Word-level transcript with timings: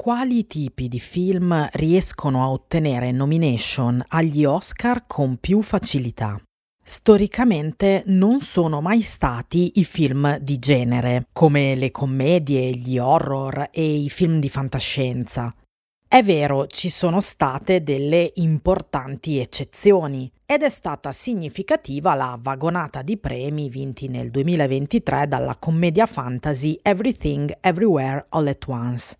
quali 0.00 0.46
tipi 0.46 0.86
di 0.86 1.00
film 1.00 1.68
riescono 1.72 2.44
a 2.44 2.52
ottenere 2.52 3.10
nomination 3.10 4.00
agli 4.10 4.44
Oscar 4.44 5.08
con 5.08 5.38
più 5.38 5.60
facilità. 5.60 6.40
Storicamente 6.80 8.04
non 8.06 8.38
sono 8.38 8.80
mai 8.80 9.02
stati 9.02 9.72
i 9.80 9.84
film 9.84 10.38
di 10.38 10.60
genere, 10.60 11.26
come 11.32 11.74
le 11.74 11.90
commedie, 11.90 12.70
gli 12.70 12.96
horror 12.96 13.70
e 13.72 13.96
i 13.96 14.08
film 14.08 14.38
di 14.38 14.48
fantascienza. 14.48 15.52
È 16.06 16.22
vero, 16.22 16.68
ci 16.68 16.90
sono 16.90 17.20
state 17.20 17.82
delle 17.82 18.30
importanti 18.36 19.40
eccezioni 19.40 20.30
ed 20.46 20.62
è 20.62 20.68
stata 20.68 21.10
significativa 21.10 22.14
la 22.14 22.38
vagonata 22.40 23.02
di 23.02 23.16
premi 23.16 23.68
vinti 23.68 24.06
nel 24.06 24.30
2023 24.30 25.26
dalla 25.26 25.56
commedia 25.58 26.06
fantasy 26.06 26.78
Everything 26.82 27.52
Everywhere 27.60 28.26
All 28.28 28.46
at 28.46 28.64
Once. 28.68 29.16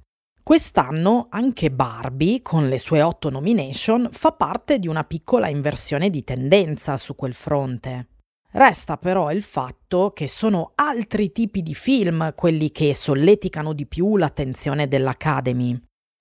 Quest'anno 0.48 1.26
anche 1.28 1.70
Barbie, 1.70 2.40
con 2.40 2.68
le 2.68 2.78
sue 2.78 3.02
otto 3.02 3.28
nomination, 3.28 4.08
fa 4.10 4.32
parte 4.32 4.78
di 4.78 4.88
una 4.88 5.04
piccola 5.04 5.50
inversione 5.50 6.08
di 6.08 6.24
tendenza 6.24 6.96
su 6.96 7.14
quel 7.14 7.34
fronte. 7.34 8.08
Resta 8.52 8.96
però 8.96 9.30
il 9.30 9.42
fatto 9.42 10.12
che 10.14 10.26
sono 10.26 10.72
altri 10.76 11.32
tipi 11.32 11.62
di 11.62 11.74
film 11.74 12.32
quelli 12.34 12.72
che 12.72 12.94
solleticano 12.94 13.74
di 13.74 13.84
più 13.84 14.16
l'attenzione 14.16 14.88
dell'Academy. 14.88 15.78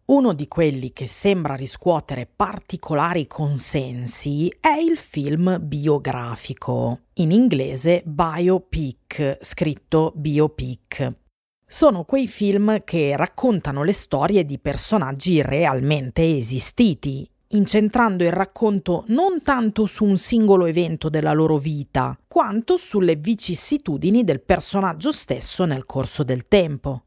Uno 0.07 0.33
di 0.33 0.49
quelli 0.49 0.91
che 0.91 1.07
sembra 1.07 1.55
riscuotere 1.55 2.25
particolari 2.25 3.27
consensi 3.27 4.53
è 4.59 4.75
il 4.77 4.97
film 4.97 5.57
biografico, 5.61 7.03
in 7.13 7.31
inglese 7.31 8.03
biopic, 8.05 9.37
scritto 9.39 10.11
biopic. 10.17 11.26
Sono 11.69 12.05
quei 12.05 12.29
film 12.29 12.81
che 12.85 13.17
raccontano 13.17 13.83
le 13.83 13.91
storie 13.91 14.45
di 14.45 14.57
personaggi 14.57 15.41
realmente 15.41 16.37
esistiti, 16.37 17.29
incentrando 17.49 18.23
il 18.23 18.31
racconto 18.31 19.03
non 19.07 19.41
tanto 19.41 19.85
su 19.85 20.05
un 20.05 20.17
singolo 20.17 20.65
evento 20.65 21.09
della 21.09 21.33
loro 21.33 21.57
vita, 21.57 22.17
quanto 22.25 22.77
sulle 22.77 23.17
vicissitudini 23.17 24.23
del 24.23 24.39
personaggio 24.39 25.11
stesso 25.11 25.65
nel 25.65 25.85
corso 25.85 26.23
del 26.23 26.47
tempo. 26.47 27.06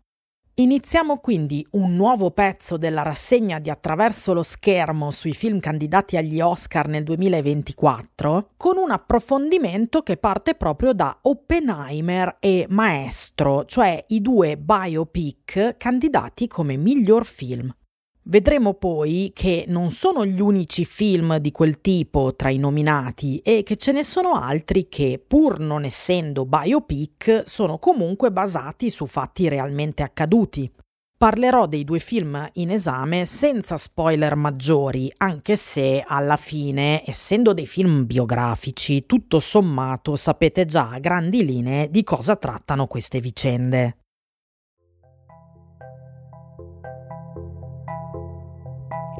Iniziamo 0.60 1.20
quindi 1.20 1.66
un 1.70 1.96
nuovo 1.96 2.32
pezzo 2.32 2.76
della 2.76 3.00
rassegna 3.00 3.58
di 3.58 3.70
Attraverso 3.70 4.34
lo 4.34 4.42
schermo 4.42 5.10
sui 5.10 5.32
film 5.32 5.58
candidati 5.58 6.18
agli 6.18 6.38
Oscar 6.38 6.86
nel 6.86 7.02
2024 7.02 8.50
con 8.58 8.76
un 8.76 8.90
approfondimento 8.90 10.02
che 10.02 10.18
parte 10.18 10.54
proprio 10.54 10.92
da 10.92 11.16
Oppenheimer 11.22 12.36
e 12.40 12.66
Maestro, 12.68 13.64
cioè 13.64 14.04
i 14.08 14.20
due 14.20 14.58
biopic 14.58 15.76
candidati 15.78 16.46
come 16.46 16.76
miglior 16.76 17.24
film. 17.24 17.74
Vedremo 18.22 18.74
poi 18.74 19.32
che 19.34 19.64
non 19.68 19.90
sono 19.90 20.26
gli 20.26 20.40
unici 20.40 20.84
film 20.84 21.38
di 21.38 21.50
quel 21.52 21.80
tipo 21.80 22.36
tra 22.36 22.50
i 22.50 22.58
nominati 22.58 23.38
e 23.38 23.62
che 23.62 23.76
ce 23.76 23.92
ne 23.92 24.04
sono 24.04 24.34
altri 24.34 24.88
che, 24.88 25.22
pur 25.26 25.58
non 25.58 25.84
essendo 25.84 26.44
biopic, 26.44 27.42
sono 27.46 27.78
comunque 27.78 28.30
basati 28.30 28.90
su 28.90 29.06
fatti 29.06 29.48
realmente 29.48 30.02
accaduti. 30.02 30.70
Parlerò 31.16 31.66
dei 31.66 31.84
due 31.84 31.98
film 31.98 32.48
in 32.54 32.70
esame 32.70 33.24
senza 33.26 33.76
spoiler 33.76 34.36
maggiori, 34.36 35.12
anche 35.18 35.56
se 35.56 36.02
alla 36.06 36.36
fine, 36.36 37.02
essendo 37.06 37.52
dei 37.52 37.66
film 37.66 38.06
biografici, 38.06 39.04
tutto 39.06 39.38
sommato 39.38 40.16
sapete 40.16 40.64
già 40.64 40.90
a 40.92 40.98
grandi 40.98 41.44
linee 41.44 41.90
di 41.90 42.04
cosa 42.04 42.36
trattano 42.36 42.86
queste 42.86 43.20
vicende. 43.20 43.96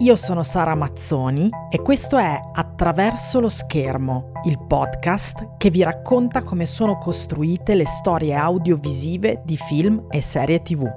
Io 0.01 0.17
sono 0.17 0.43
Sara 0.43 0.75
Mazzoni 0.75 1.51
e 1.71 1.83
questo 1.83 2.17
è 2.17 2.41
Attraverso 2.55 3.39
lo 3.39 3.51
schermo, 3.51 4.33
il 4.45 4.59
podcast 4.67 5.59
che 5.59 5.69
vi 5.69 5.83
racconta 5.83 6.43
come 6.43 6.65
sono 6.65 6.97
costruite 6.97 7.75
le 7.75 7.87
storie 7.87 8.35
audiovisive 8.35 9.43
di 9.45 9.59
film 9.59 10.07
e 10.09 10.23
serie 10.23 10.63
tv. 10.63 10.89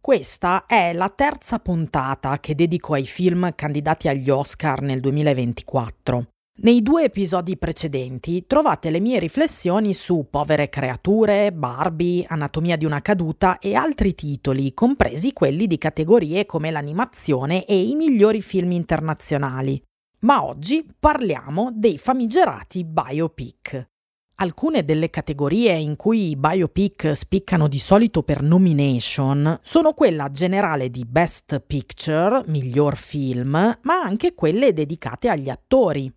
Questa 0.00 0.66
è 0.66 0.92
la 0.92 1.08
terza 1.08 1.58
puntata 1.58 2.38
che 2.38 2.54
dedico 2.54 2.92
ai 2.94 3.06
film 3.06 3.52
candidati 3.56 4.06
agli 4.06 4.30
Oscar 4.30 4.80
nel 4.80 5.00
2024. 5.00 6.31
Nei 6.54 6.82
due 6.82 7.04
episodi 7.04 7.56
precedenti 7.56 8.46
trovate 8.46 8.90
le 8.90 9.00
mie 9.00 9.18
riflessioni 9.18 9.94
su 9.94 10.26
Povere 10.30 10.68
creature, 10.68 11.50
Barbie, 11.50 12.26
Anatomia 12.28 12.76
di 12.76 12.84
una 12.84 13.00
caduta 13.00 13.58
e 13.58 13.74
altri 13.74 14.14
titoli, 14.14 14.74
compresi 14.74 15.32
quelli 15.32 15.66
di 15.66 15.78
categorie 15.78 16.44
come 16.44 16.70
l'animazione 16.70 17.64
e 17.64 17.80
i 17.80 17.94
migliori 17.96 18.42
film 18.42 18.72
internazionali. 18.72 19.82
Ma 20.20 20.44
oggi 20.44 20.86
parliamo 21.00 21.70
dei 21.74 21.96
famigerati 21.96 22.84
biopic. 22.84 23.88
Alcune 24.36 24.84
delle 24.84 25.08
categorie 25.08 25.72
in 25.72 25.96
cui 25.96 26.30
i 26.30 26.36
biopic 26.36 27.12
spiccano 27.16 27.66
di 27.66 27.78
solito 27.78 28.22
per 28.22 28.42
nomination 28.42 29.58
sono 29.62 29.94
quella 29.94 30.30
generale 30.30 30.90
di 30.90 31.04
Best 31.06 31.60
Picture, 31.66 32.44
miglior 32.46 32.96
film, 32.96 33.50
ma 33.52 34.00
anche 34.02 34.34
quelle 34.34 34.72
dedicate 34.72 35.28
agli 35.28 35.48
attori. 35.48 36.12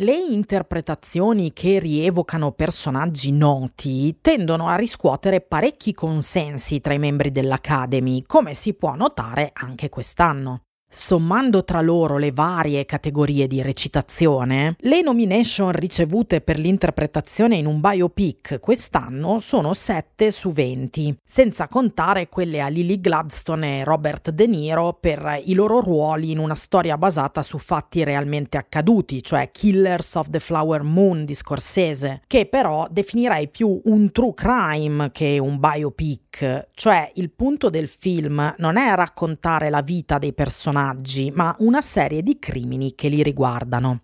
Le 0.00 0.14
interpretazioni 0.14 1.52
che 1.52 1.80
rievocano 1.80 2.52
personaggi 2.52 3.32
noti 3.32 4.18
tendono 4.20 4.68
a 4.68 4.76
riscuotere 4.76 5.40
parecchi 5.40 5.92
consensi 5.92 6.80
tra 6.80 6.94
i 6.94 7.00
membri 7.00 7.32
dell'Academy, 7.32 8.22
come 8.24 8.54
si 8.54 8.74
può 8.74 8.94
notare 8.94 9.50
anche 9.52 9.88
quest'anno. 9.88 10.67
Sommando 10.90 11.64
tra 11.64 11.82
loro 11.82 12.16
le 12.16 12.32
varie 12.32 12.86
categorie 12.86 13.46
di 13.46 13.60
recitazione, 13.60 14.74
le 14.78 15.02
nomination 15.02 15.70
ricevute 15.70 16.40
per 16.40 16.58
l'interpretazione 16.58 17.56
in 17.56 17.66
un 17.66 17.78
biopic 17.78 18.58
quest'anno 18.58 19.38
sono 19.38 19.74
7 19.74 20.30
su 20.30 20.50
20, 20.50 21.18
senza 21.22 21.68
contare 21.68 22.30
quelle 22.30 22.62
a 22.62 22.68
Lily 22.68 23.00
Gladstone 23.00 23.80
e 23.80 23.84
Robert 23.84 24.30
De 24.30 24.46
Niro 24.46 24.96
per 24.98 25.42
i 25.44 25.52
loro 25.52 25.80
ruoli 25.80 26.30
in 26.30 26.38
una 26.38 26.54
storia 26.54 26.96
basata 26.96 27.42
su 27.42 27.58
fatti 27.58 28.02
realmente 28.02 28.56
accaduti, 28.56 29.22
cioè 29.22 29.50
Killers 29.50 30.14
of 30.14 30.30
the 30.30 30.40
Flower 30.40 30.80
Moon 30.84 31.26
di 31.26 31.34
Scorsese, 31.34 32.22
che 32.26 32.46
però 32.46 32.88
definirei 32.90 33.48
più 33.48 33.78
un 33.84 34.10
true 34.10 34.32
crime 34.32 35.10
che 35.10 35.38
un 35.38 35.60
biopic, 35.60 36.68
cioè 36.72 37.10
il 37.16 37.30
punto 37.30 37.68
del 37.68 37.88
film 37.88 38.54
non 38.56 38.78
è 38.78 38.94
raccontare 38.94 39.68
la 39.68 39.82
vita 39.82 40.16
dei 40.16 40.32
personaggi, 40.32 40.76
personaggi, 40.78 41.30
ma 41.32 41.54
una 41.58 41.80
serie 41.80 42.22
di 42.22 42.38
crimini 42.38 42.94
che 42.94 43.08
li 43.08 43.22
riguardano. 43.22 44.02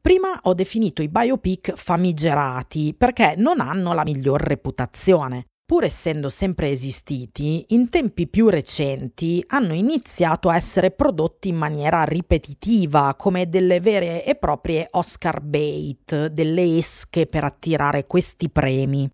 Prima 0.00 0.40
ho 0.42 0.54
definito 0.54 1.02
i 1.02 1.08
biopic 1.08 1.74
famigerati 1.76 2.94
perché 2.96 3.34
non 3.36 3.60
hanno 3.60 3.92
la 3.92 4.02
miglior 4.02 4.40
reputazione. 4.40 5.44
Pur 5.70 5.84
essendo 5.84 6.30
sempre 6.30 6.70
esistiti, 6.70 7.66
in 7.68 7.90
tempi 7.90 8.26
più 8.26 8.48
recenti 8.48 9.44
hanno 9.46 9.72
iniziato 9.72 10.48
a 10.48 10.56
essere 10.56 10.90
prodotti 10.90 11.48
in 11.48 11.56
maniera 11.56 12.02
ripetitiva, 12.02 13.14
come 13.16 13.48
delle 13.48 13.78
vere 13.78 14.24
e 14.24 14.34
proprie 14.34 14.88
Oscar 14.90 15.40
bait, 15.40 16.26
delle 16.26 16.76
esche 16.76 17.26
per 17.26 17.44
attirare 17.44 18.06
questi 18.06 18.50
premi. 18.50 19.08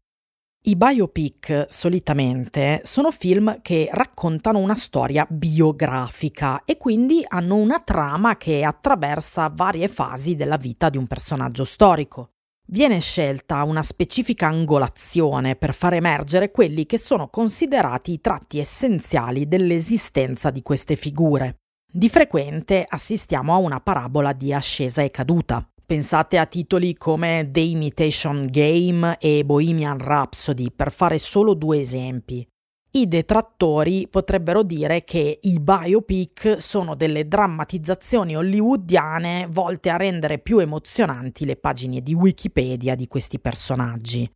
I 0.68 0.74
biopic 0.74 1.66
solitamente 1.68 2.80
sono 2.82 3.12
film 3.12 3.60
che 3.62 3.88
raccontano 3.92 4.58
una 4.58 4.74
storia 4.74 5.24
biografica 5.30 6.64
e 6.64 6.76
quindi 6.76 7.24
hanno 7.28 7.54
una 7.54 7.78
trama 7.78 8.36
che 8.36 8.64
attraversa 8.64 9.48
varie 9.54 9.86
fasi 9.86 10.34
della 10.34 10.56
vita 10.56 10.88
di 10.88 10.96
un 10.96 11.06
personaggio 11.06 11.64
storico. 11.64 12.30
Viene 12.66 12.98
scelta 12.98 13.62
una 13.62 13.84
specifica 13.84 14.48
angolazione 14.48 15.54
per 15.54 15.72
far 15.72 15.94
emergere 15.94 16.50
quelli 16.50 16.84
che 16.84 16.98
sono 16.98 17.28
considerati 17.28 18.14
i 18.14 18.20
tratti 18.20 18.58
essenziali 18.58 19.46
dell'esistenza 19.46 20.50
di 20.50 20.62
queste 20.62 20.96
figure. 20.96 21.58
Di 21.88 22.08
frequente 22.08 22.84
assistiamo 22.88 23.54
a 23.54 23.58
una 23.58 23.78
parabola 23.78 24.32
di 24.32 24.52
ascesa 24.52 25.00
e 25.02 25.12
caduta. 25.12 25.64
Pensate 25.86 26.36
a 26.36 26.46
titoli 26.46 26.94
come 26.94 27.48
The 27.52 27.60
Imitation 27.60 28.48
Game 28.50 29.18
e 29.20 29.44
Bohemian 29.44 29.98
Rhapsody, 29.98 30.72
per 30.74 30.90
fare 30.90 31.16
solo 31.20 31.54
due 31.54 31.78
esempi. 31.78 32.44
I 32.90 33.06
detrattori 33.06 34.08
potrebbero 34.10 34.64
dire 34.64 35.04
che 35.04 35.38
i 35.40 35.60
biopic 35.60 36.56
sono 36.60 36.96
delle 36.96 37.28
drammatizzazioni 37.28 38.34
hollywoodiane 38.34 39.46
volte 39.48 39.90
a 39.90 39.96
rendere 39.96 40.40
più 40.40 40.58
emozionanti 40.58 41.44
le 41.44 41.54
pagine 41.54 42.00
di 42.00 42.14
Wikipedia 42.14 42.96
di 42.96 43.06
questi 43.06 43.38
personaggi. 43.38 44.28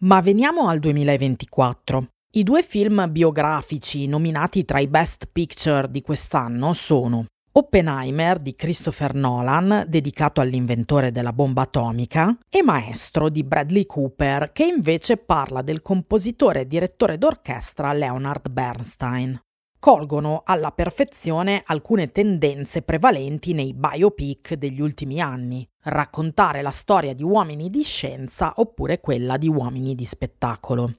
Ma 0.00 0.20
veniamo 0.20 0.66
al 0.66 0.80
2024. 0.80 2.08
I 2.32 2.42
due 2.42 2.64
film 2.64 3.06
biografici 3.12 4.08
nominati 4.08 4.64
tra 4.64 4.80
i 4.80 4.88
Best 4.88 5.28
Picture 5.30 5.88
di 5.88 6.00
quest'anno 6.00 6.72
sono 6.72 7.26
Oppenheimer 7.58 8.38
di 8.38 8.54
Christopher 8.54 9.14
Nolan, 9.14 9.84
dedicato 9.88 10.40
all'inventore 10.40 11.10
della 11.10 11.32
bomba 11.32 11.62
atomica, 11.62 12.38
e 12.48 12.62
Maestro 12.62 13.28
di 13.28 13.42
Bradley 13.42 13.84
Cooper, 13.84 14.52
che 14.52 14.62
invece 14.62 15.16
parla 15.16 15.60
del 15.62 15.82
compositore 15.82 16.60
e 16.60 16.66
direttore 16.68 17.18
d'orchestra 17.18 17.92
Leonard 17.92 18.48
Bernstein. 18.48 19.36
Colgono 19.76 20.42
alla 20.44 20.70
perfezione 20.70 21.64
alcune 21.66 22.12
tendenze 22.12 22.82
prevalenti 22.82 23.52
nei 23.54 23.74
biopic 23.74 24.54
degli 24.54 24.80
ultimi 24.80 25.20
anni, 25.20 25.68
raccontare 25.86 26.62
la 26.62 26.70
storia 26.70 27.12
di 27.12 27.24
uomini 27.24 27.70
di 27.70 27.82
scienza 27.82 28.52
oppure 28.54 29.00
quella 29.00 29.36
di 29.36 29.48
uomini 29.48 29.96
di 29.96 30.04
spettacolo. 30.04 30.92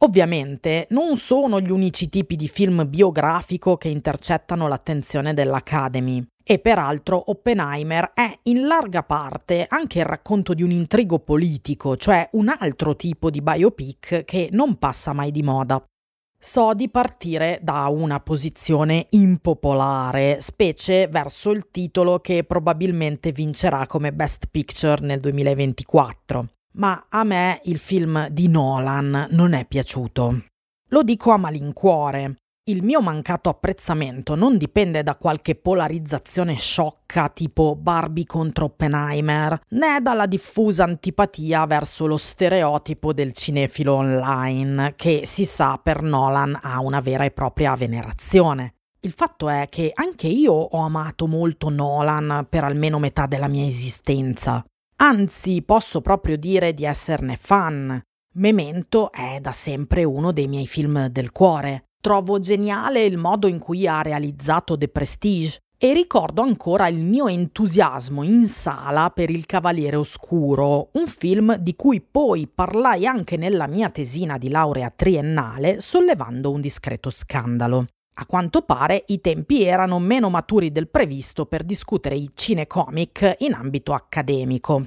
Ovviamente 0.00 0.86
non 0.90 1.16
sono 1.16 1.58
gli 1.58 1.70
unici 1.70 2.10
tipi 2.10 2.36
di 2.36 2.48
film 2.48 2.86
biografico 2.86 3.78
che 3.78 3.88
intercettano 3.88 4.68
l'attenzione 4.68 5.32
dell'Academy. 5.32 6.24
E 6.44 6.58
peraltro 6.58 7.30
Oppenheimer 7.30 8.12
è 8.12 8.38
in 8.44 8.66
larga 8.66 9.02
parte 9.02 9.66
anche 9.68 10.00
il 10.00 10.04
racconto 10.04 10.52
di 10.52 10.62
un 10.62 10.70
intrigo 10.70 11.18
politico, 11.18 11.96
cioè 11.96 12.28
un 12.32 12.54
altro 12.56 12.94
tipo 12.94 13.30
di 13.30 13.40
biopic 13.40 14.24
che 14.24 14.50
non 14.52 14.76
passa 14.76 15.14
mai 15.14 15.30
di 15.30 15.42
moda. 15.42 15.82
So 16.38 16.74
di 16.74 16.90
partire 16.90 17.58
da 17.62 17.86
una 17.88 18.20
posizione 18.20 19.06
impopolare, 19.10 20.40
specie 20.40 21.08
verso 21.08 21.50
il 21.50 21.70
titolo 21.70 22.20
che 22.20 22.44
probabilmente 22.44 23.32
vincerà 23.32 23.86
come 23.86 24.12
Best 24.12 24.46
Picture 24.50 25.04
nel 25.04 25.20
2024 25.20 26.48
ma 26.76 27.06
a 27.08 27.24
me 27.24 27.60
il 27.64 27.78
film 27.78 28.28
di 28.28 28.48
Nolan 28.48 29.28
non 29.30 29.52
è 29.52 29.66
piaciuto. 29.66 30.44
Lo 30.90 31.02
dico 31.02 31.32
a 31.32 31.36
malincuore. 31.36 32.36
Il 32.68 32.82
mio 32.82 33.00
mancato 33.00 33.48
apprezzamento 33.48 34.34
non 34.34 34.58
dipende 34.58 35.04
da 35.04 35.14
qualche 35.14 35.54
polarizzazione 35.54 36.56
sciocca 36.56 37.28
tipo 37.28 37.76
Barbie 37.76 38.26
contro 38.26 38.64
Oppenheimer, 38.64 39.60
né 39.68 40.00
dalla 40.02 40.26
diffusa 40.26 40.82
antipatia 40.82 41.64
verso 41.66 42.06
lo 42.06 42.16
stereotipo 42.16 43.12
del 43.12 43.32
cinefilo 43.34 43.94
online, 43.94 44.94
che 44.96 45.22
si 45.26 45.44
sa 45.44 45.78
per 45.80 46.02
Nolan 46.02 46.58
ha 46.60 46.80
una 46.80 46.98
vera 46.98 47.22
e 47.22 47.30
propria 47.30 47.76
venerazione. 47.76 48.74
Il 48.98 49.12
fatto 49.12 49.48
è 49.48 49.68
che 49.70 49.92
anche 49.94 50.26
io 50.26 50.52
ho 50.52 50.80
amato 50.80 51.28
molto 51.28 51.68
Nolan 51.68 52.46
per 52.48 52.64
almeno 52.64 52.98
metà 52.98 53.26
della 53.26 53.46
mia 53.46 53.64
esistenza. 53.64 54.64
Anzi, 54.98 55.62
posso 55.62 56.00
proprio 56.00 56.38
dire 56.38 56.72
di 56.72 56.84
esserne 56.84 57.36
fan. 57.38 58.00
Memento 58.36 59.12
è 59.12 59.40
da 59.40 59.52
sempre 59.52 60.04
uno 60.04 60.32
dei 60.32 60.48
miei 60.48 60.66
film 60.66 61.08
del 61.08 61.32
cuore. 61.32 61.90
Trovo 62.00 62.38
geniale 62.38 63.04
il 63.04 63.18
modo 63.18 63.46
in 63.46 63.58
cui 63.58 63.86
ha 63.86 64.00
realizzato 64.00 64.76
The 64.76 64.88
Prestige 64.88 65.58
e 65.78 65.92
ricordo 65.92 66.40
ancora 66.40 66.88
il 66.88 67.02
mio 67.02 67.26
entusiasmo 67.26 68.22
in 68.22 68.46
sala 68.46 69.10
per 69.10 69.28
Il 69.28 69.44
Cavaliere 69.44 69.96
Oscuro, 69.96 70.88
un 70.92 71.06
film 71.06 71.56
di 71.56 71.76
cui 71.76 72.00
poi 72.00 72.48
parlai 72.48 73.04
anche 73.06 73.36
nella 73.36 73.66
mia 73.66 73.90
tesina 73.90 74.38
di 74.38 74.48
laurea 74.48 74.90
triennale 74.94 75.82
sollevando 75.82 76.50
un 76.50 76.62
discreto 76.62 77.10
scandalo. 77.10 77.86
A 78.18 78.24
quanto 78.24 78.62
pare 78.62 79.04
i 79.08 79.20
tempi 79.20 79.64
erano 79.64 79.98
meno 79.98 80.30
maturi 80.30 80.72
del 80.72 80.88
previsto 80.88 81.44
per 81.44 81.64
discutere 81.64 82.14
i 82.14 82.30
cinecomic 82.32 83.36
in 83.40 83.52
ambito 83.52 83.92
accademico. 83.92 84.86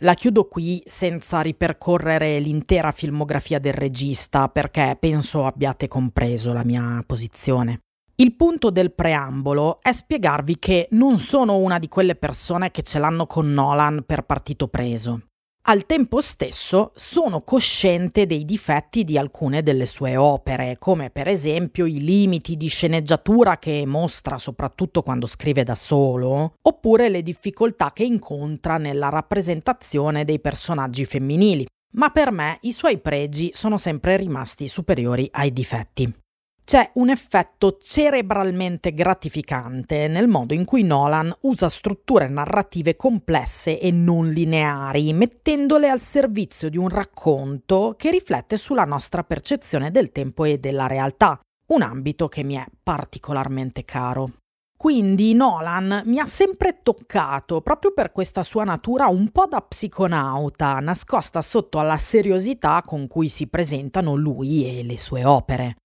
La 0.00 0.14
chiudo 0.14 0.48
qui 0.48 0.82
senza 0.84 1.40
ripercorrere 1.42 2.40
l'intera 2.40 2.90
filmografia 2.90 3.60
del 3.60 3.72
regista 3.72 4.48
perché 4.48 4.96
penso 4.98 5.46
abbiate 5.46 5.86
compreso 5.86 6.52
la 6.52 6.64
mia 6.64 7.02
posizione. 7.06 7.82
Il 8.16 8.34
punto 8.34 8.70
del 8.70 8.92
preambolo 8.92 9.78
è 9.80 9.92
spiegarvi 9.92 10.58
che 10.58 10.88
non 10.90 11.18
sono 11.18 11.58
una 11.58 11.78
di 11.78 11.88
quelle 11.88 12.16
persone 12.16 12.72
che 12.72 12.82
ce 12.82 12.98
l'hanno 12.98 13.26
con 13.26 13.52
Nolan 13.52 14.02
per 14.04 14.22
partito 14.22 14.66
preso. 14.66 15.22
Al 15.68 15.84
tempo 15.84 16.20
stesso 16.20 16.92
sono 16.94 17.40
cosciente 17.40 18.24
dei 18.24 18.44
difetti 18.44 19.02
di 19.02 19.18
alcune 19.18 19.64
delle 19.64 19.86
sue 19.86 20.16
opere, 20.16 20.76
come 20.78 21.10
per 21.10 21.26
esempio 21.26 21.86
i 21.86 22.04
limiti 22.04 22.56
di 22.56 22.68
sceneggiatura 22.68 23.58
che 23.58 23.82
mostra 23.84 24.38
soprattutto 24.38 25.02
quando 25.02 25.26
scrive 25.26 25.64
da 25.64 25.74
solo, 25.74 26.54
oppure 26.62 27.08
le 27.08 27.20
difficoltà 27.20 27.90
che 27.92 28.04
incontra 28.04 28.76
nella 28.76 29.08
rappresentazione 29.08 30.24
dei 30.24 30.38
personaggi 30.38 31.04
femminili. 31.04 31.66
Ma 31.94 32.10
per 32.10 32.30
me 32.30 32.58
i 32.60 32.70
suoi 32.70 32.98
pregi 32.98 33.50
sono 33.52 33.76
sempre 33.76 34.16
rimasti 34.16 34.68
superiori 34.68 35.28
ai 35.32 35.52
difetti. 35.52 36.25
C'è 36.66 36.90
un 36.94 37.10
effetto 37.10 37.78
cerebralmente 37.80 38.92
gratificante 38.92 40.08
nel 40.08 40.26
modo 40.26 40.52
in 40.52 40.64
cui 40.64 40.82
Nolan 40.82 41.32
usa 41.42 41.68
strutture 41.68 42.26
narrative 42.26 42.96
complesse 42.96 43.78
e 43.78 43.92
non 43.92 44.30
lineari, 44.30 45.12
mettendole 45.12 45.88
al 45.88 46.00
servizio 46.00 46.68
di 46.68 46.76
un 46.76 46.88
racconto 46.88 47.94
che 47.96 48.10
riflette 48.10 48.56
sulla 48.56 48.82
nostra 48.82 49.22
percezione 49.22 49.92
del 49.92 50.10
tempo 50.10 50.42
e 50.42 50.58
della 50.58 50.88
realtà, 50.88 51.38
un 51.68 51.82
ambito 51.82 52.26
che 52.26 52.42
mi 52.42 52.56
è 52.56 52.66
particolarmente 52.82 53.84
caro. 53.84 54.32
Quindi 54.76 55.34
Nolan 55.34 56.02
mi 56.06 56.18
ha 56.18 56.26
sempre 56.26 56.80
toccato 56.82 57.60
proprio 57.60 57.92
per 57.92 58.10
questa 58.10 58.42
sua 58.42 58.64
natura 58.64 59.06
un 59.06 59.30
po' 59.30 59.46
da 59.46 59.60
psiconauta, 59.60 60.80
nascosta 60.80 61.40
sotto 61.42 61.78
alla 61.78 61.96
seriosità 61.96 62.82
con 62.84 63.06
cui 63.06 63.28
si 63.28 63.46
presentano 63.46 64.16
lui 64.16 64.66
e 64.66 64.82
le 64.82 64.98
sue 64.98 65.24
opere. 65.24 65.76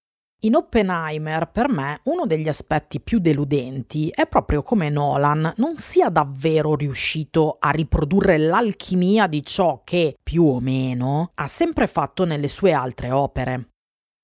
In 0.44 0.56
Oppenheimer, 0.56 1.50
per 1.52 1.68
me, 1.68 2.00
uno 2.04 2.26
degli 2.26 2.48
aspetti 2.48 3.00
più 3.00 3.20
deludenti 3.20 4.10
è 4.12 4.26
proprio 4.26 4.64
come 4.64 4.88
Nolan 4.88 5.52
non 5.58 5.76
sia 5.76 6.08
davvero 6.08 6.74
riuscito 6.74 7.58
a 7.60 7.70
riprodurre 7.70 8.38
l'alchimia 8.38 9.28
di 9.28 9.44
ciò 9.44 9.82
che, 9.84 10.16
più 10.20 10.42
o 10.42 10.58
meno, 10.58 11.30
ha 11.34 11.46
sempre 11.46 11.86
fatto 11.86 12.24
nelle 12.24 12.48
sue 12.48 12.72
altre 12.72 13.12
opere. 13.12 13.71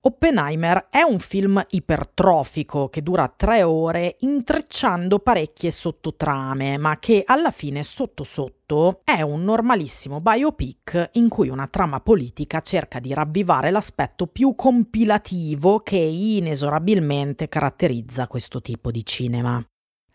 Oppenheimer 0.01 0.87
è 0.91 1.03
un 1.03 1.19
film 1.19 1.61
ipertrofico 1.71 2.89
che 2.89 3.03
dura 3.03 3.27
tre 3.27 3.65
ore 3.65 4.15
intrecciando 4.21 5.19
parecchie 5.19 5.73
sottotrame, 5.73 6.79
ma 6.79 7.01
che 7.01 7.25
alla 7.27 7.51
fine 7.51 7.83
sotto 7.83 8.23
sotto 8.23 9.01
è 9.03 9.23
un 9.23 9.43
normalissimo 9.43 10.21
biopic 10.21 11.11
in 11.15 11.29
cui 11.29 11.49
una 11.49 11.67
trama 11.67 11.99
politica 11.99 12.61
cerca 12.61 13.01
di 13.01 13.13
ravvivare 13.13 13.73
l'aspetto 13.73 14.29
più 14.29 14.55
compilativo 14.55 15.81
che 15.81 15.97
inesorabilmente 15.97 17.49
caratterizza 17.49 18.29
questo 18.29 18.61
tipo 18.61 18.93
di 18.93 19.05
cinema. 19.05 19.61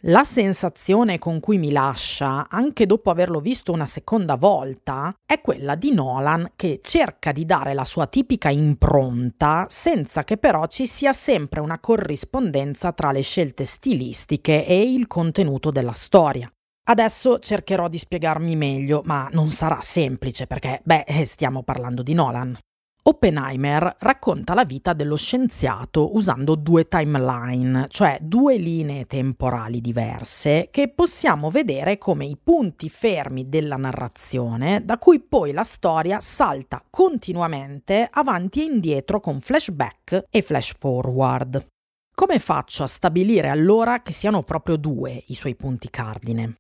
La 0.08 0.26
sensazione 0.26 1.18
con 1.18 1.40
cui 1.40 1.58
mi 1.58 1.72
lascia, 1.72 2.50
anche 2.50 2.86
dopo 2.86 3.10
averlo 3.10 3.40
visto 3.40 3.72
una 3.72 3.86
seconda 3.86 4.36
volta, 4.36 5.16
è 5.26 5.40
quella 5.40 5.76
di 5.76 5.94
Nolan 5.94 6.52
che 6.58 6.82
cerca 6.84 7.32
di 7.32 7.46
dare 7.46 7.74
la 7.74 7.86
sua 7.86 8.06
tipica 8.08 8.50
impronta 8.50 9.66
senza 9.70 10.26
che 10.26 10.36
però 10.36 10.66
ci 10.66 10.88
sia 10.88 11.14
sempre 11.14 11.62
una 11.62 11.80
corrispondenza 11.80 12.92
tra 12.92 13.14
le 13.14 13.22
scelte 13.22 13.64
stilistiche 13.64 14.66
e 14.66 14.82
il 14.82 15.08
contenuto 15.08 15.72
della 15.72 15.94
storia. 15.94 16.52
Adesso 16.86 17.40
cercherò 17.40 17.88
di 17.88 17.98
spiegarmi 17.98 18.58
meglio, 18.58 19.04
ma 19.06 19.30
non 19.32 19.52
sarà 19.52 19.80
semplice 19.82 20.48
perché, 20.48 20.82
beh, 20.84 21.06
stiamo 21.24 21.64
parlando 21.64 22.04
di 22.04 22.14
Nolan. 22.14 22.58
Oppenheimer 23.06 23.98
racconta 24.00 24.54
la 24.54 24.64
vita 24.64 24.94
dello 24.94 25.18
scienziato 25.18 26.16
usando 26.16 26.56
due 26.56 26.88
timeline, 26.88 27.88
cioè 27.90 28.18
due 28.22 28.56
linee 28.56 29.04
temporali 29.04 29.82
diverse 29.82 30.70
che 30.72 30.88
possiamo 30.88 31.50
vedere 31.50 31.98
come 31.98 32.26
i 32.26 32.38
punti 32.42 32.88
fermi 32.88 33.44
della 33.44 33.76
narrazione 33.76 34.86
da 34.86 34.98
cui 34.98 35.20
poi 35.20 35.52
la 35.52 35.66
storia 35.66 36.22
salta 36.22 36.82
continuamente 36.90 38.08
avanti 38.10 38.62
e 38.62 38.72
indietro 38.72 39.20
con 39.20 39.42
flashback 39.42 40.28
e 40.30 40.42
flash 40.42 40.74
forward. 40.80 41.68
Come 42.16 42.40
faccio 42.40 42.84
a 42.84 42.88
stabilire 42.88 43.50
allora 43.50 44.02
che 44.02 44.14
siano 44.14 44.44
proprio 44.44 44.78
due 44.78 45.22
i 45.28 45.34
suoi 45.34 45.56
punti 45.58 45.90
cardine? 45.90 46.56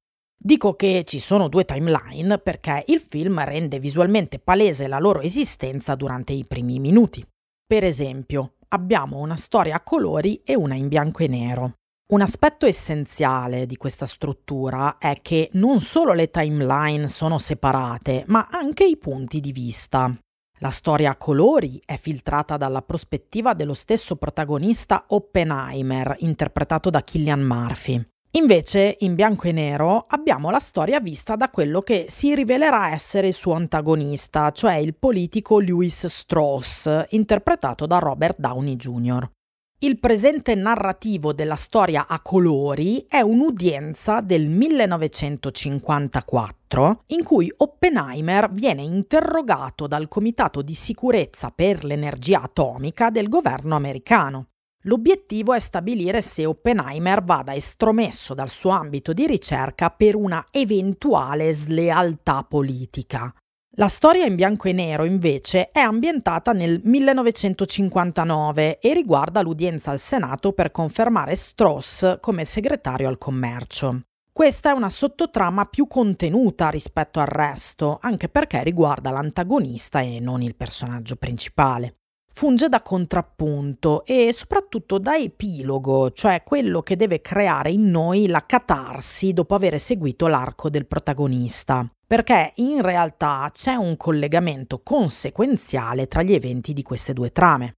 Dico 0.45 0.73
che 0.73 1.03
ci 1.05 1.19
sono 1.19 1.47
due 1.47 1.63
timeline 1.63 2.37
perché 2.37 2.83
il 2.87 2.99
film 2.99 3.41
rende 3.45 3.79
visualmente 3.79 4.39
palese 4.39 4.89
la 4.89 4.99
loro 4.99 5.21
esistenza 5.21 5.95
durante 5.95 6.33
i 6.33 6.43
primi 6.45 6.79
minuti. 6.79 7.25
Per 7.65 7.85
esempio, 7.85 8.55
abbiamo 8.67 9.19
una 9.19 9.37
storia 9.37 9.75
a 9.75 9.81
colori 9.81 10.41
e 10.43 10.57
una 10.57 10.75
in 10.75 10.89
bianco 10.89 11.23
e 11.23 11.27
nero. 11.27 11.75
Un 12.09 12.19
aspetto 12.19 12.65
essenziale 12.65 13.65
di 13.65 13.77
questa 13.77 14.05
struttura 14.05 14.97
è 14.97 15.15
che 15.21 15.49
non 15.53 15.79
solo 15.79 16.11
le 16.11 16.29
timeline 16.29 17.07
sono 17.07 17.39
separate, 17.39 18.25
ma 18.27 18.49
anche 18.51 18.83
i 18.83 18.97
punti 18.97 19.39
di 19.39 19.53
vista. 19.53 20.13
La 20.59 20.71
storia 20.71 21.11
a 21.11 21.15
colori 21.15 21.81
è 21.85 21.95
filtrata 21.95 22.57
dalla 22.57 22.81
prospettiva 22.81 23.53
dello 23.53 23.73
stesso 23.73 24.17
protagonista 24.17 25.05
Oppenheimer, 25.07 26.17
interpretato 26.19 26.89
da 26.89 27.01
Killian 27.01 27.41
Murphy. 27.41 28.05
Invece, 28.35 28.95
in 29.01 29.13
bianco 29.13 29.47
e 29.47 29.51
nero, 29.51 30.05
abbiamo 30.07 30.49
la 30.49 30.59
storia 30.59 30.99
vista 30.99 31.35
da 31.35 31.51
quello 31.51 31.81
che 31.81 32.07
si 32.09 32.33
rivelerà 32.33 32.91
essere 32.91 33.27
il 33.27 33.33
suo 33.33 33.53
antagonista, 33.53 34.49
cioè 34.49 34.73
il 34.75 34.95
politico 34.95 35.59
Louis 35.59 36.07
Strauss, 36.07 37.05
interpretato 37.09 37.85
da 37.85 37.99
Robert 37.99 38.39
Downey 38.39 38.75
Jr. 38.75 39.29
Il 39.83 39.99
presente 39.99 40.55
narrativo 40.55 41.31
della 41.31 41.55
storia 41.55 42.07
a 42.07 42.21
colori 42.21 43.05
è 43.07 43.19
un'udienza 43.19 44.21
del 44.21 44.49
1954 44.49 47.03
in 47.07 47.23
cui 47.23 47.53
Oppenheimer 47.55 48.49
viene 48.49 48.81
interrogato 48.81 49.85
dal 49.85 50.07
Comitato 50.07 50.63
di 50.63 50.73
sicurezza 50.73 51.51
per 51.53 51.83
l'energia 51.83 52.41
atomica 52.41 53.11
del 53.11 53.29
governo 53.29 53.75
americano. 53.75 54.52
L'obiettivo 54.85 55.53
è 55.53 55.59
stabilire 55.59 56.21
se 56.21 56.45
Oppenheimer 56.45 57.23
vada 57.23 57.53
estromesso 57.53 58.33
dal 58.33 58.49
suo 58.49 58.71
ambito 58.71 59.13
di 59.13 59.25
ricerca 59.25 59.89
per 59.89 60.15
una 60.15 60.47
eventuale 60.51 61.53
slealtà 61.53 62.43
politica. 62.43 63.33
La 63.77 63.87
storia 63.87 64.25
in 64.25 64.35
bianco 64.35 64.67
e 64.67 64.73
nero 64.73 65.05
invece 65.05 65.71
è 65.71 65.79
ambientata 65.79 66.51
nel 66.51 66.81
1959 66.83 68.79
e 68.79 68.93
riguarda 68.93 69.41
l'udienza 69.41 69.91
al 69.91 69.99
Senato 69.99 70.51
per 70.51 70.71
confermare 70.71 71.37
Strauss 71.37 72.19
come 72.19 72.43
segretario 72.43 73.07
al 73.07 73.17
commercio. 73.17 74.01
Questa 74.33 74.71
è 74.71 74.73
una 74.73 74.89
sottotrama 74.89 75.65
più 75.65 75.87
contenuta 75.87 76.69
rispetto 76.69 77.21
al 77.21 77.27
resto, 77.27 77.99
anche 78.01 78.27
perché 78.27 78.63
riguarda 78.63 79.11
l'antagonista 79.11 80.01
e 80.01 80.19
non 80.19 80.41
il 80.41 80.55
personaggio 80.55 81.15
principale. 81.15 81.99
Funge 82.33 82.67
da 82.67 82.81
contrappunto 82.81 84.03
e 84.05 84.33
soprattutto 84.33 84.97
da 84.97 85.15
epilogo, 85.15 86.11
cioè 86.11 86.43
quello 86.43 86.81
che 86.81 86.95
deve 86.95 87.21
creare 87.21 87.71
in 87.71 87.89
noi 87.89 88.27
la 88.27 88.43
catarsi 88.45 89.33
dopo 89.33 89.55
aver 89.55 89.79
seguito 89.79 90.27
l'arco 90.27 90.69
del 90.69 90.87
protagonista 90.87 91.87
perché 92.13 92.51
in 92.57 92.83
realtà 92.83 93.49
c'è 93.51 93.73
un 93.73 93.97
collegamento 93.97 94.81
conseguenziale 94.83 96.05
tra 96.05 96.21
gli 96.21 96.33
eventi 96.33 96.71
di 96.71 96.83
queste 96.83 97.11
due 97.11 97.31
trame. 97.31 97.73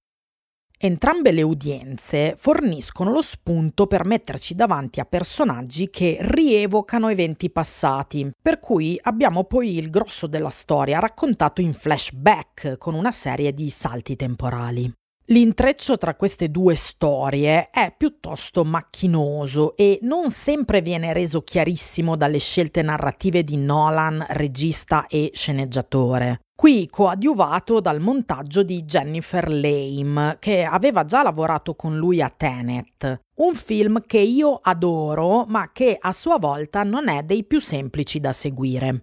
Entrambe 0.77 1.31
le 1.31 1.41
udienze 1.41 2.35
forniscono 2.37 3.11
lo 3.11 3.21
spunto 3.21 3.87
per 3.87 4.05
metterci 4.05 4.55
davanti 4.55 4.99
a 4.99 5.05
personaggi 5.05 5.89
che 5.89 6.17
rievocano 6.19 7.07
eventi 7.09 7.49
passati, 7.49 8.29
per 8.41 8.59
cui 8.59 8.99
abbiamo 9.03 9.45
poi 9.45 9.77
il 9.77 9.89
grosso 9.89 10.27
della 10.27 10.49
storia 10.49 10.99
raccontato 10.99 11.61
in 11.61 11.73
flashback 11.73 12.77
con 12.77 12.93
una 12.93 13.11
serie 13.11 13.53
di 13.53 13.69
salti 13.69 14.15
temporali. 14.15 14.91
L'intreccio 15.29 15.97
tra 15.97 16.13
queste 16.13 16.51
due 16.51 16.75
storie 16.75 17.71
è 17.71 17.91
piuttosto 17.97 18.63
macchinoso 18.63 19.75
e 19.75 19.97
non 20.03 20.29
sempre 20.29 20.83
viene 20.83 21.13
reso 21.13 21.41
chiarissimo 21.41 22.15
dalle 22.15 22.37
scelte 22.37 22.83
narrative 22.83 23.43
di 23.43 23.57
Nolan, 23.57 24.23
regista 24.29 25.07
e 25.07 25.31
sceneggiatore. 25.33 26.41
Qui 26.55 26.87
coadiuvato 26.87 27.79
dal 27.79 28.01
montaggio 28.01 28.61
di 28.61 28.83
Jennifer 28.83 29.51
Lame, 29.51 30.37
che 30.39 30.63
aveva 30.63 31.05
già 31.05 31.23
lavorato 31.23 31.73
con 31.73 31.97
lui 31.97 32.21
a 32.21 32.29
Tenet, 32.29 33.21
un 33.37 33.55
film 33.55 34.03
che 34.05 34.19
io 34.19 34.59
adoro, 34.61 35.45
ma 35.47 35.71
che 35.71 35.97
a 35.99 36.13
sua 36.13 36.37
volta 36.37 36.83
non 36.83 37.09
è 37.09 37.23
dei 37.23 37.45
più 37.45 37.59
semplici 37.59 38.19
da 38.19 38.31
seguire. 38.31 38.99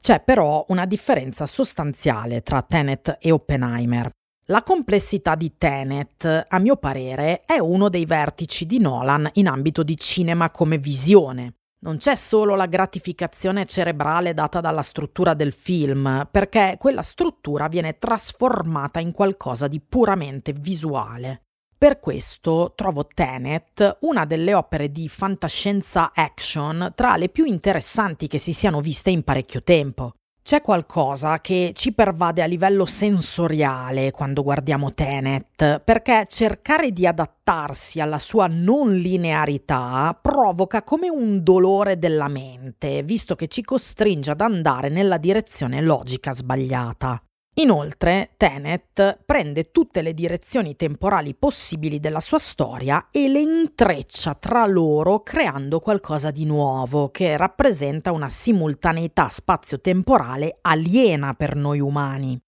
C'è 0.00 0.20
però 0.20 0.64
una 0.68 0.84
differenza 0.84 1.46
sostanziale 1.46 2.42
tra 2.42 2.60
Tenet 2.60 3.18
e 3.20 3.30
Oppenheimer. 3.30 4.10
La 4.50 4.64
complessità 4.64 5.36
di 5.36 5.52
Tenet, 5.56 6.46
a 6.48 6.58
mio 6.58 6.74
parere, 6.74 7.44
è 7.44 7.60
uno 7.60 7.88
dei 7.88 8.04
vertici 8.04 8.66
di 8.66 8.80
Nolan 8.80 9.30
in 9.34 9.46
ambito 9.46 9.84
di 9.84 9.96
cinema 9.96 10.50
come 10.50 10.76
visione. 10.76 11.54
Non 11.82 11.98
c'è 11.98 12.16
solo 12.16 12.56
la 12.56 12.66
gratificazione 12.66 13.64
cerebrale 13.64 14.34
data 14.34 14.60
dalla 14.60 14.82
struttura 14.82 15.34
del 15.34 15.52
film, 15.52 16.26
perché 16.28 16.74
quella 16.80 17.02
struttura 17.02 17.68
viene 17.68 17.96
trasformata 17.98 18.98
in 18.98 19.12
qualcosa 19.12 19.68
di 19.68 19.80
puramente 19.80 20.52
visuale. 20.52 21.42
Per 21.78 22.00
questo 22.00 22.72
trovo 22.74 23.06
Tenet 23.06 23.98
una 24.00 24.24
delle 24.24 24.52
opere 24.54 24.90
di 24.90 25.08
fantascienza 25.08 26.10
action 26.12 26.92
tra 26.96 27.16
le 27.16 27.28
più 27.28 27.44
interessanti 27.44 28.26
che 28.26 28.38
si 28.38 28.52
siano 28.52 28.80
viste 28.80 29.10
in 29.10 29.22
parecchio 29.22 29.62
tempo. 29.62 30.14
C'è 30.42 30.62
qualcosa 30.62 31.38
che 31.40 31.72
ci 31.74 31.92
pervade 31.92 32.42
a 32.42 32.46
livello 32.46 32.84
sensoriale 32.84 34.10
quando 34.10 34.42
guardiamo 34.42 34.92
Tenet, 34.92 35.80
perché 35.80 36.24
cercare 36.26 36.90
di 36.92 37.06
adattarsi 37.06 38.00
alla 38.00 38.18
sua 38.18 38.48
non 38.48 38.92
linearità 38.92 40.18
provoca 40.20 40.82
come 40.82 41.08
un 41.08 41.42
dolore 41.44 41.98
della 41.98 42.28
mente, 42.28 43.02
visto 43.02 43.36
che 43.36 43.46
ci 43.46 43.62
costringe 43.62 44.32
ad 44.32 44.40
andare 44.40 44.88
nella 44.88 45.18
direzione 45.18 45.80
logica 45.82 46.32
sbagliata. 46.32 47.22
Inoltre, 47.60 48.30
Tenet 48.38 49.20
prende 49.26 49.70
tutte 49.70 50.00
le 50.00 50.14
direzioni 50.14 50.76
temporali 50.76 51.34
possibili 51.34 52.00
della 52.00 52.20
sua 52.20 52.38
storia 52.38 53.08
e 53.10 53.28
le 53.28 53.40
intreccia 53.40 54.34
tra 54.34 54.64
loro 54.64 55.20
creando 55.20 55.78
qualcosa 55.78 56.30
di 56.30 56.46
nuovo 56.46 57.10
che 57.10 57.36
rappresenta 57.36 58.12
una 58.12 58.30
simultaneità 58.30 59.28
spazio-temporale 59.28 60.56
aliena 60.62 61.34
per 61.34 61.54
noi 61.54 61.80
umani. 61.80 62.40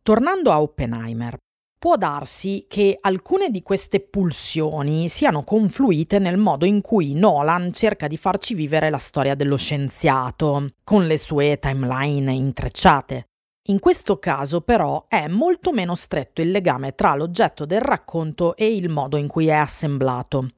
Tornando 0.00 0.52
a 0.52 0.62
Oppenheimer, 0.62 1.36
può 1.76 1.96
darsi 1.96 2.66
che 2.68 2.96
alcune 3.00 3.50
di 3.50 3.62
queste 3.62 3.98
pulsioni 3.98 5.08
siano 5.08 5.42
confluite 5.42 6.20
nel 6.20 6.36
modo 6.36 6.66
in 6.66 6.82
cui 6.82 7.14
Nolan 7.14 7.72
cerca 7.72 8.06
di 8.06 8.16
farci 8.16 8.54
vivere 8.54 8.90
la 8.90 8.98
storia 8.98 9.34
dello 9.34 9.56
scienziato, 9.56 10.74
con 10.84 11.08
le 11.08 11.18
sue 11.18 11.58
timeline 11.58 12.32
intrecciate. 12.32 13.26
In 13.68 13.78
questo 13.78 14.18
caso 14.18 14.60
però 14.62 15.04
è 15.06 15.28
molto 15.28 15.70
meno 15.70 15.94
stretto 15.94 16.42
il 16.42 16.50
legame 16.50 16.96
tra 16.96 17.14
l'oggetto 17.14 17.64
del 17.64 17.80
racconto 17.80 18.56
e 18.56 18.74
il 18.74 18.88
modo 18.88 19.16
in 19.16 19.28
cui 19.28 19.46
è 19.46 19.52
assemblato. 19.52 20.48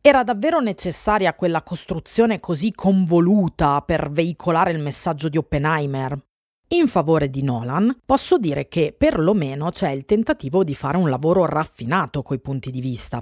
Era 0.00 0.22
davvero 0.22 0.60
necessaria 0.60 1.34
quella 1.34 1.62
costruzione 1.62 2.38
così 2.38 2.72
convoluta 2.72 3.80
per 3.82 4.10
veicolare 4.10 4.70
il 4.70 4.78
messaggio 4.78 5.28
di 5.28 5.38
Oppenheimer? 5.38 6.16
In 6.68 6.86
favore 6.86 7.30
di 7.30 7.42
Nolan 7.42 7.98
posso 8.06 8.38
dire 8.38 8.68
che 8.68 8.94
perlomeno 8.96 9.70
c'è 9.70 9.90
il 9.90 10.04
tentativo 10.04 10.62
di 10.62 10.74
fare 10.74 10.96
un 10.96 11.10
lavoro 11.10 11.44
raffinato 11.46 12.22
coi 12.22 12.40
punti 12.40 12.70
di 12.70 12.80
vista. 12.80 13.20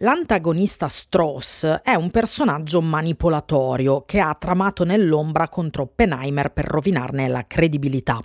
L'antagonista 0.00 0.88
Strauss 0.88 1.64
è 1.82 1.94
un 1.94 2.10
personaggio 2.10 2.80
manipolatorio 2.80 4.04
che 4.04 4.18
ha 4.18 4.34
tramato 4.34 4.84
nell'ombra 4.84 5.48
contro 5.48 5.84
Oppenheimer 5.84 6.52
per 6.52 6.64
rovinarne 6.64 7.28
la 7.28 7.46
credibilità. 7.46 8.20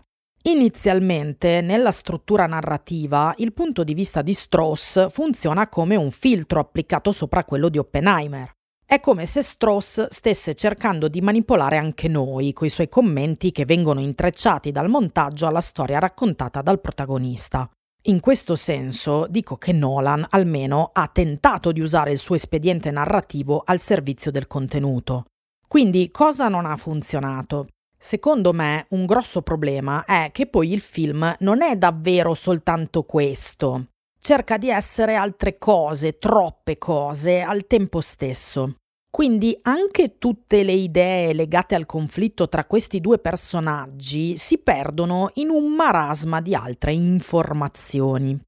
Inizialmente, 0.48 1.60
nella 1.60 1.92
struttura 1.92 2.46
narrativa, 2.46 3.34
il 3.40 3.52
punto 3.52 3.84
di 3.84 3.94
vista 3.94 4.22
di 4.22 4.34
Strauss 4.34 5.10
funziona 5.10 5.68
come 5.68 5.98
un 5.98 6.10
filtro 6.10 6.62
applicato 6.62 7.12
sopra 7.12 7.44
quello 7.44 7.68
di 7.68 7.78
Oppenheimer. 7.78 8.54
È 8.86 9.02
come 9.02 9.26
se 9.26 9.42
Strauss 9.42 10.08
stesse 10.08 10.56
cercando 10.56 11.10
di 11.10 11.20
manipolare 11.20 11.76
anche 11.76 12.08
noi, 12.08 12.54
coi 12.54 12.70
suoi 12.70 12.88
commenti 12.88 13.52
che 13.52 13.66
vengono 13.66 14.00
intrecciati 14.00 14.72
dal 14.72 14.88
montaggio 14.88 15.48
alla 15.48 15.60
storia 15.60 16.00
raccontata 16.00 16.62
dal 16.62 16.80
protagonista. 16.80 17.70
In 18.04 18.22
questo 18.22 18.56
senso 18.56 19.28
dico 19.28 19.58
che 19.58 19.74
Nolan 19.74 20.26
almeno 20.30 20.92
ha 20.94 21.10
tentato 21.12 21.74
di 21.74 21.82
usare 21.82 22.14
il 22.14 22.20
suo 22.20 22.36
espediente 22.36 22.90
narrativo 22.90 23.64
al 23.66 23.80
servizio 23.80 24.32
del 24.32 24.48
contenuto. 24.48 25.26
Quindi 25.68 26.10
cosa 26.10 26.48
non 26.48 26.66
ha 26.66 26.78
funzionato? 26.78 27.68
Secondo 28.00 28.54
me 28.54 28.86
un 28.90 29.06
grosso 29.06 29.42
problema 29.42 30.06
è 30.06 30.30
che 30.32 30.46
poi 30.46 30.72
il 30.72 30.82
film 30.82 31.36
non 31.40 31.62
è 31.62 31.76
davvero 31.76 32.34
soltanto 32.36 33.04
questo. 33.04 33.88
Cerca 34.20 34.58
di 34.58 34.70
essere 34.70 35.16
altre 35.16 35.58
cose, 35.58 36.20
troppe 36.20 36.78
cose, 36.78 37.42
al 37.42 37.66
tempo 37.66 38.02
stesso. 38.02 38.76
Quindi 39.10 39.58
anche 39.64 40.18
tutte 40.20 40.64
le 40.64 40.74
idee 40.74 41.34
legate 41.34 41.74
al 41.74 41.86
conflitto 41.86 42.48
tra 42.48 42.66
questi 42.66 43.02
due 43.02 43.18
personaggi 43.18 44.38
si 44.38 44.60
perdono 44.60 45.32
in 45.36 45.50
un 45.50 45.74
marasma 45.74 46.40
di 46.40 46.54
altre 46.54 46.94
informazioni. 46.94 48.40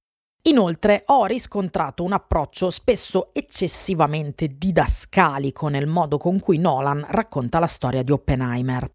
Inoltre 0.44 1.04
ho 1.08 1.26
riscontrato 1.26 2.04
un 2.04 2.14
approccio 2.14 2.70
spesso 2.70 3.30
eccessivamente 3.34 4.48
didascalico 4.58 5.68
nel 5.70 5.88
modo 5.88 6.18
con 6.18 6.40
cui 6.40 6.58
Nolan 6.58 7.06
racconta 7.10 7.60
la 7.60 7.68
storia 7.68 8.04
di 8.04 8.12
Oppenheimer. 8.12 8.90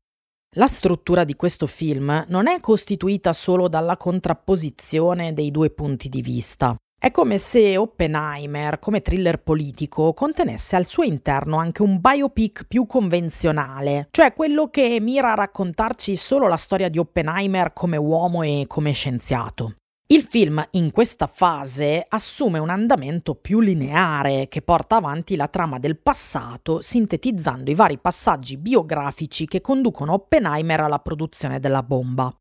La 0.56 0.68
struttura 0.68 1.24
di 1.24 1.34
questo 1.34 1.66
film 1.66 2.26
non 2.28 2.46
è 2.46 2.60
costituita 2.60 3.32
solo 3.32 3.66
dalla 3.66 3.96
contrapposizione 3.96 5.32
dei 5.32 5.50
due 5.50 5.70
punti 5.70 6.08
di 6.08 6.22
vista. 6.22 6.72
È 6.96 7.10
come 7.10 7.38
se 7.38 7.76
Oppenheimer, 7.76 8.78
come 8.78 9.02
thriller 9.02 9.42
politico, 9.42 10.12
contenesse 10.12 10.76
al 10.76 10.86
suo 10.86 11.02
interno 11.02 11.56
anche 11.56 11.82
un 11.82 12.00
biopic 12.00 12.66
più 12.68 12.86
convenzionale, 12.86 14.06
cioè 14.12 14.32
quello 14.32 14.68
che 14.68 14.98
mira 15.00 15.32
a 15.32 15.34
raccontarci 15.34 16.14
solo 16.14 16.46
la 16.46 16.56
storia 16.56 16.88
di 16.88 16.98
Oppenheimer 16.98 17.72
come 17.72 17.96
uomo 17.96 18.42
e 18.42 18.66
come 18.68 18.92
scienziato. 18.92 19.74
Il 20.14 20.22
film 20.22 20.64
in 20.72 20.92
questa 20.92 21.26
fase 21.26 22.06
assume 22.08 22.60
un 22.60 22.68
andamento 22.68 23.34
più 23.34 23.58
lineare 23.58 24.46
che 24.46 24.62
porta 24.62 24.94
avanti 24.94 25.34
la 25.34 25.48
trama 25.48 25.80
del 25.80 25.98
passato, 25.98 26.80
sintetizzando 26.80 27.68
i 27.68 27.74
vari 27.74 27.98
passaggi 27.98 28.56
biografici 28.56 29.48
che 29.48 29.60
conducono 29.60 30.12
Oppenheimer 30.12 30.82
alla 30.82 31.00
produzione 31.00 31.58
della 31.58 31.82
bomba. 31.82 32.32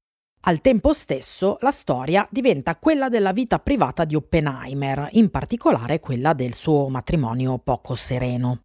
Al 0.42 0.62
tempo 0.62 0.94
stesso 0.94 1.58
la 1.62 1.72
storia 1.72 2.28
diventa 2.30 2.76
quella 2.76 3.10
della 3.10 3.32
vita 3.32 3.58
privata 3.58 4.06
di 4.06 4.14
Oppenheimer, 4.14 5.08
in 5.14 5.32
particolare 5.32 6.00
quella 6.00 6.34
del 6.34 6.54
suo 6.54 6.90
matrimonio 6.90 7.58
poco 7.58 7.96
sereno. 7.96 8.60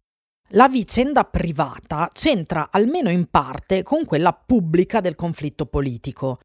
La 0.49 0.69
vicenda 0.69 1.23
privata 1.23 2.09
c'entra 2.13 2.69
almeno 2.69 3.09
in 3.09 3.25
parte 3.25 3.81
con 3.81 4.05
quella 4.05 4.33
pubblica 4.33 4.99
del 4.99 5.15
conflitto 5.15 5.65
politico. 5.65 6.37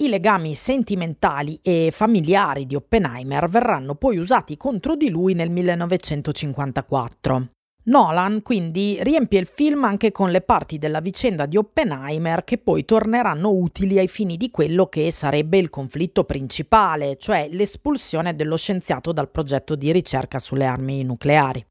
I 0.00 0.08
legami 0.08 0.54
sentimentali 0.54 1.58
e 1.60 1.90
familiari 1.92 2.66
di 2.66 2.76
Oppenheimer 2.76 3.48
verranno 3.48 3.96
poi 3.96 4.16
usati 4.16 4.56
contro 4.56 4.94
di 4.94 5.10
lui 5.10 5.34
nel 5.34 5.50
1954. 5.50 7.48
Nolan 7.86 8.42
quindi 8.42 8.98
riempie 9.00 9.40
il 9.40 9.50
film 9.52 9.82
anche 9.82 10.12
con 10.12 10.30
le 10.30 10.40
parti 10.40 10.78
della 10.78 11.00
vicenda 11.00 11.46
di 11.46 11.56
Oppenheimer 11.56 12.44
che 12.44 12.58
poi 12.58 12.84
torneranno 12.84 13.50
utili 13.50 13.98
ai 13.98 14.06
fini 14.06 14.36
di 14.36 14.52
quello 14.52 14.86
che 14.86 15.10
sarebbe 15.10 15.58
il 15.58 15.68
conflitto 15.68 16.22
principale, 16.22 17.16
cioè 17.16 17.48
l'espulsione 17.50 18.36
dello 18.36 18.56
scienziato 18.56 19.10
dal 19.10 19.30
progetto 19.30 19.74
di 19.74 19.90
ricerca 19.90 20.38
sulle 20.38 20.66
armi 20.66 21.02
nucleari. 21.02 21.66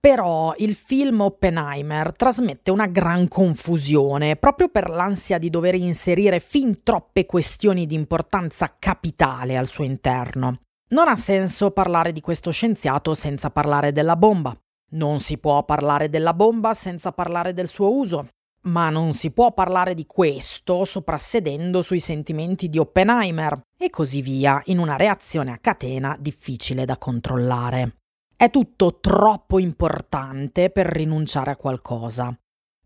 Però 0.00 0.54
il 0.58 0.76
film 0.76 1.22
Oppenheimer 1.22 2.14
trasmette 2.14 2.70
una 2.70 2.86
gran 2.86 3.26
confusione 3.26 4.36
proprio 4.36 4.68
per 4.68 4.90
l'ansia 4.90 5.38
di 5.38 5.50
dover 5.50 5.74
inserire 5.74 6.38
fin 6.38 6.84
troppe 6.84 7.26
questioni 7.26 7.84
di 7.84 7.96
importanza 7.96 8.76
capitale 8.78 9.56
al 9.56 9.66
suo 9.66 9.82
interno. 9.82 10.60
Non 10.90 11.08
ha 11.08 11.16
senso 11.16 11.72
parlare 11.72 12.12
di 12.12 12.20
questo 12.20 12.52
scienziato 12.52 13.14
senza 13.14 13.50
parlare 13.50 13.90
della 13.90 14.14
bomba. 14.14 14.54
Non 14.90 15.18
si 15.18 15.36
può 15.36 15.64
parlare 15.64 16.08
della 16.08 16.32
bomba 16.32 16.74
senza 16.74 17.10
parlare 17.10 17.52
del 17.52 17.66
suo 17.66 17.92
uso, 17.92 18.28
ma 18.62 18.90
non 18.90 19.12
si 19.14 19.32
può 19.32 19.52
parlare 19.52 19.94
di 19.94 20.06
questo 20.06 20.84
soprassedendo 20.84 21.82
sui 21.82 22.00
sentimenti 22.00 22.68
di 22.68 22.78
Oppenheimer 22.78 23.60
e 23.76 23.90
così 23.90 24.22
via 24.22 24.62
in 24.66 24.78
una 24.78 24.96
reazione 24.96 25.50
a 25.50 25.58
catena 25.58 26.16
difficile 26.20 26.84
da 26.84 26.96
controllare. 26.96 27.96
È 28.40 28.50
tutto 28.50 29.00
troppo 29.00 29.58
importante 29.58 30.70
per 30.70 30.86
rinunciare 30.86 31.50
a 31.50 31.56
qualcosa. 31.56 32.32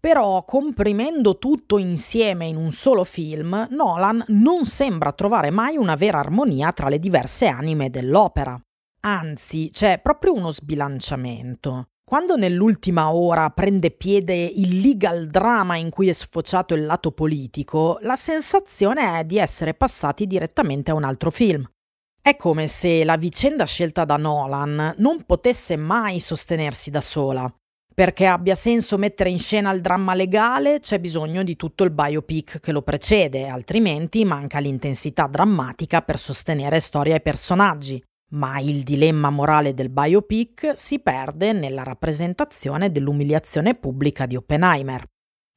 Però, 0.01 0.43
comprimendo 0.47 1.37
tutto 1.37 1.77
insieme 1.77 2.47
in 2.47 2.57
un 2.57 2.73
solo 2.73 3.05
film, 3.05 3.67
Nolan 3.69 4.25
non 4.29 4.65
sembra 4.65 5.13
trovare 5.13 5.51
mai 5.51 5.77
una 5.77 5.95
vera 5.95 6.21
armonia 6.21 6.73
tra 6.73 6.89
le 6.89 6.99
diverse 6.99 7.49
anime 7.49 7.91
dell'opera. 7.91 8.59
Anzi, 9.01 9.69
c'è 9.71 10.01
proprio 10.01 10.33
uno 10.33 10.51
sbilanciamento. 10.51 11.89
Quando 12.03 12.37
nell'ultima 12.37 13.13
ora 13.13 13.51
prende 13.51 13.91
piede 13.91 14.35
il 14.35 14.81
legal 14.81 15.27
drama 15.27 15.77
in 15.77 15.91
cui 15.91 16.09
è 16.09 16.15
sfociato 16.15 16.73
il 16.73 16.87
lato 16.87 17.13
politico, 17.13 17.99
la 18.01 18.17
sensazione 18.17 19.19
è 19.19 19.25
di 19.27 19.37
essere 19.37 19.75
passati 19.75 20.27
direttamente 20.27 20.93
a 20.93 20.95
un 20.95 21.05
altro 21.05 21.31
film. 21.31 21.71
È 22.25 22.37
come 22.37 22.69
se 22.69 23.03
la 23.03 23.17
vicenda 23.17 23.65
scelta 23.65 24.05
da 24.05 24.17
Nolan 24.17 24.95
non 24.99 25.25
potesse 25.27 25.75
mai 25.75 26.21
sostenersi 26.21 26.89
da 26.89 27.01
sola. 27.01 27.53
Perché 27.93 28.27
abbia 28.27 28.55
senso 28.55 28.97
mettere 28.97 29.29
in 29.29 29.41
scena 29.41 29.73
il 29.73 29.81
dramma 29.81 30.15
legale 30.15 30.79
c'è 30.79 31.01
bisogno 31.01 31.43
di 31.43 31.57
tutto 31.57 31.83
il 31.83 31.91
biopic 31.91 32.61
che 32.61 32.71
lo 32.71 32.83
precede, 32.83 33.49
altrimenti 33.49 34.25
manca 34.25 34.61
l'intensità 34.61 35.27
drammatica 35.27 36.01
per 36.03 36.17
sostenere 36.17 36.79
storia 36.79 37.17
e 37.17 37.21
personaggi 37.21 38.01
ma 38.33 38.59
il 38.61 38.83
dilemma 38.83 39.31
morale 39.31 39.75
del 39.75 39.91
biopic 39.91 40.73
si 40.75 41.01
perde 41.01 41.53
nella 41.53 41.83
rappresentazione 41.83 42.91
dell'umiliazione 42.91 43.75
pubblica 43.75 44.27
di 44.27 44.37
Oppenheimer. 44.37 45.05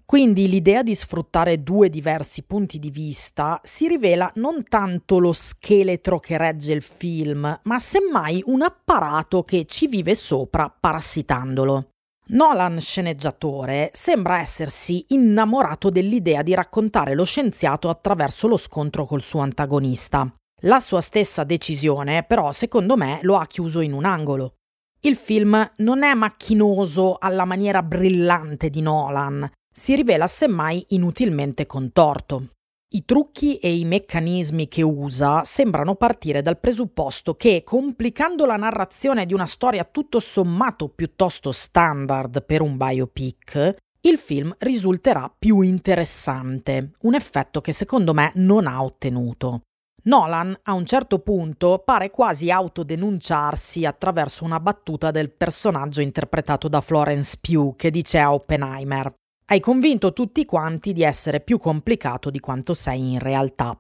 Quindi 0.05 0.47
l'idea 0.47 0.83
di 0.83 0.93
sfruttare 0.93 1.63
due 1.63 1.89
diversi 1.89 2.43
punti 2.43 2.77
di 2.77 2.91
vista 2.91 3.59
si 3.63 3.87
rivela 3.87 4.31
non 4.35 4.63
tanto 4.69 5.17
lo 5.17 5.33
scheletro 5.33 6.19
che 6.19 6.37
regge 6.37 6.73
il 6.73 6.83
film, 6.83 7.59
ma 7.63 7.79
semmai 7.79 8.43
un 8.45 8.61
apparato 8.61 9.43
che 9.43 9.65
ci 9.65 9.87
vive 9.87 10.13
sopra 10.13 10.69
parassitandolo. 10.69 11.89
Nolan, 12.27 12.79
sceneggiatore, 12.79 13.89
sembra 13.93 14.39
essersi 14.39 15.05
innamorato 15.09 15.89
dell'idea 15.89 16.43
di 16.43 16.53
raccontare 16.53 17.15
lo 17.15 17.23
scienziato 17.23 17.89
attraverso 17.89 18.47
lo 18.47 18.57
scontro 18.57 19.05
col 19.05 19.21
suo 19.21 19.41
antagonista. 19.41 20.31
La 20.61 20.79
sua 20.79 21.01
stessa 21.01 21.43
decisione, 21.43 22.23
però, 22.23 22.51
secondo 22.51 22.95
me, 22.95 23.19
lo 23.23 23.37
ha 23.37 23.45
chiuso 23.45 23.81
in 23.81 23.93
un 23.93 24.05
angolo. 24.05 24.53
Il 25.01 25.15
film 25.15 25.73
non 25.77 26.03
è 26.03 26.13
macchinoso 26.13 27.17
alla 27.19 27.45
maniera 27.45 27.83
brillante 27.83 28.71
di 28.71 28.81
Nolan, 28.81 29.47
si 29.77 29.93
rivela 29.93 30.25
semmai 30.25 30.85
inutilmente 30.89 31.65
contorto. 31.65 32.51
I 32.93 33.03
trucchi 33.03 33.57
e 33.57 33.75
i 33.75 33.83
meccanismi 33.83 34.69
che 34.69 34.81
usa 34.81 35.43
sembrano 35.43 35.95
partire 35.95 36.41
dal 36.41 36.59
presupposto 36.59 37.35
che, 37.35 37.63
complicando 37.65 38.45
la 38.45 38.55
narrazione 38.55 39.25
di 39.25 39.33
una 39.33 39.45
storia 39.45 39.83
tutto 39.83 40.21
sommato 40.21 40.87
piuttosto 40.87 41.51
standard 41.51 42.45
per 42.45 42.61
un 42.61 42.77
biopic, 42.77 43.75
il 43.99 44.17
film 44.17 44.55
risulterà 44.59 45.29
più 45.37 45.59
interessante, 45.59 46.91
un 47.01 47.15
effetto 47.15 47.59
che 47.59 47.73
secondo 47.73 48.13
me 48.13 48.31
non 48.35 48.67
ha 48.67 48.81
ottenuto. 48.81 49.63
Nolan 50.03 50.57
a 50.63 50.71
un 50.71 50.85
certo 50.85 51.19
punto 51.19 51.81
pare 51.83 52.11
quasi 52.11 52.49
autodenunciarsi 52.49 53.85
attraverso 53.85 54.45
una 54.45 54.61
battuta 54.61 55.11
del 55.11 55.31
personaggio 55.31 55.99
interpretato 55.99 56.69
da 56.69 56.79
Florence 56.79 57.39
Pugh 57.41 57.75
che 57.75 57.91
dice 57.91 58.19
a 58.19 58.31
Oppenheimer 58.31 59.13
Hai 59.47 59.59
convinto 59.59 60.11
tutti 60.11 60.43
quanti 60.43 60.91
di 60.91 61.03
essere 61.03 61.39
più 61.39 61.59
complicato 61.59 62.31
di 62.31 62.39
quanto 62.39 62.73
sei 62.73 63.11
in 63.11 63.19
realtà. 63.19 63.79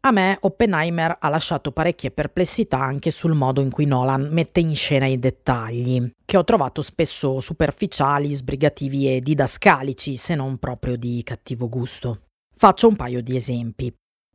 A 0.00 0.10
me 0.10 0.36
Oppenheimer 0.40 1.16
ha 1.20 1.30
lasciato 1.30 1.72
parecchie 1.72 2.10
perplessità 2.10 2.78
anche 2.78 3.10
sul 3.10 3.32
modo 3.32 3.62
in 3.62 3.70
cui 3.70 3.86
Nolan 3.86 4.28
mette 4.30 4.60
in 4.60 4.76
scena 4.76 5.06
i 5.06 5.18
dettagli, 5.18 6.06
che 6.22 6.36
ho 6.36 6.44
trovato 6.44 6.82
spesso 6.82 7.40
superficiali, 7.40 8.30
sbrigativi 8.34 9.08
e 9.08 9.22
didascalici, 9.22 10.16
se 10.16 10.34
non 10.34 10.58
proprio 10.58 10.96
di 10.96 11.22
cattivo 11.24 11.70
gusto. 11.70 12.24
Faccio 12.54 12.88
un 12.88 12.96
paio 12.96 13.22
di 13.22 13.36
esempi. 13.36 13.90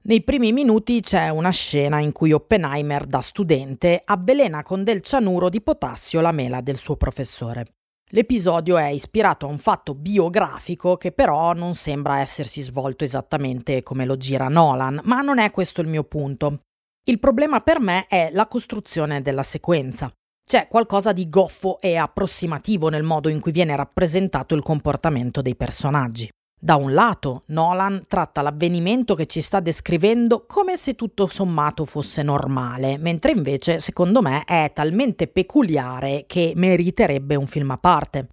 Nei 0.06 0.24
primi 0.24 0.52
minuti 0.52 1.00
c'è 1.02 1.30
una 1.30 1.52
scena 1.52 2.00
in 2.00 2.12
cui 2.12 2.32
Oppenheimer, 2.32 3.06
da 3.06 3.22
studente, 3.22 4.02
avvelena 4.04 4.64
con 4.64 4.84
del 4.84 5.02
cianuro 5.02 5.50
di 5.50 5.62
potassio 5.62 6.22
la 6.22 6.32
mela 6.32 6.62
del 6.62 6.78
suo 6.78 6.96
professore. 6.96 7.74
L'episodio 8.12 8.78
è 8.78 8.88
ispirato 8.88 9.46
a 9.46 9.50
un 9.50 9.58
fatto 9.58 9.94
biografico 9.94 10.96
che 10.96 11.12
però 11.12 11.52
non 11.52 11.74
sembra 11.74 12.22
essersi 12.22 12.62
svolto 12.62 13.04
esattamente 13.04 13.84
come 13.84 14.06
lo 14.06 14.16
gira 14.16 14.48
Nolan, 14.48 15.02
ma 15.04 15.20
non 15.20 15.40
è 15.40 15.52
questo 15.52 15.82
il 15.82 15.88
mio 15.88 16.06
punto. 16.06 16.62
Il 17.04 17.20
problema 17.20 17.60
per 17.60 17.82
me 17.82 18.06
è 18.08 18.30
la 18.32 18.48
costruzione 18.48 19.22
della 19.22 19.44
sequenza. 19.44 20.10
C'è 20.46 20.70
qualcosa 20.70 21.12
di 21.12 21.28
goffo 21.28 21.82
e 21.82 21.98
approssimativo 21.98 22.88
nel 22.88 23.04
modo 23.04 23.28
in 23.28 23.42
cui 23.42 23.52
viene 23.52 23.76
rappresentato 23.76 24.56
il 24.56 24.64
comportamento 24.64 25.42
dei 25.42 25.58
personaggi. 25.58 26.30
Da 26.68 26.76
un 26.76 26.94
lato, 26.94 27.44
Nolan 27.46 28.04
tratta 28.10 28.42
l'avvenimento 28.42 29.16
che 29.16 29.26
ci 29.26 29.40
sta 29.40 29.62
descrivendo 29.62 30.44
come 30.46 30.76
se 30.76 30.96
tutto 30.96 31.26
sommato 31.26 31.86
fosse 31.86 32.24
normale, 32.24 32.98
mentre 32.98 33.32
invece, 33.32 33.80
secondo 33.80 34.22
me, 34.22 34.44
è 34.44 34.74
talmente 34.74 35.28
peculiare 35.28 36.26
che 36.28 36.52
meriterebbe 36.58 37.36
un 37.36 37.48
film 37.48 37.72
a 37.72 37.78
parte. 37.78 38.28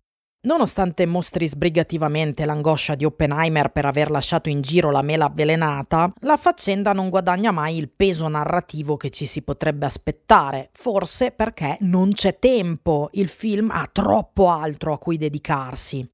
Nonostante 0.48 1.06
mostri 1.06 1.46
sbrigativamente 1.46 2.44
l'angoscia 2.44 2.96
di 2.96 3.04
Oppenheimer 3.04 3.70
per 3.70 3.86
aver 3.86 4.10
lasciato 4.10 4.48
in 4.48 4.62
giro 4.62 4.90
la 4.90 5.02
mela 5.02 5.26
avvelenata, 5.26 6.12
la 6.22 6.36
faccenda 6.36 6.92
non 6.92 7.10
guadagna 7.10 7.52
mai 7.52 7.76
il 7.76 7.88
peso 7.88 8.26
narrativo 8.26 8.96
che 8.96 9.10
ci 9.10 9.26
si 9.26 9.42
potrebbe 9.42 9.86
aspettare, 9.86 10.70
forse 10.72 11.30
perché 11.30 11.76
non 11.82 12.10
c'è 12.10 12.36
tempo, 12.40 13.10
il 13.12 13.28
film 13.28 13.70
ha 13.70 13.88
troppo 13.92 14.50
altro 14.50 14.92
a 14.92 14.98
cui 14.98 15.18
dedicarsi. 15.18 16.04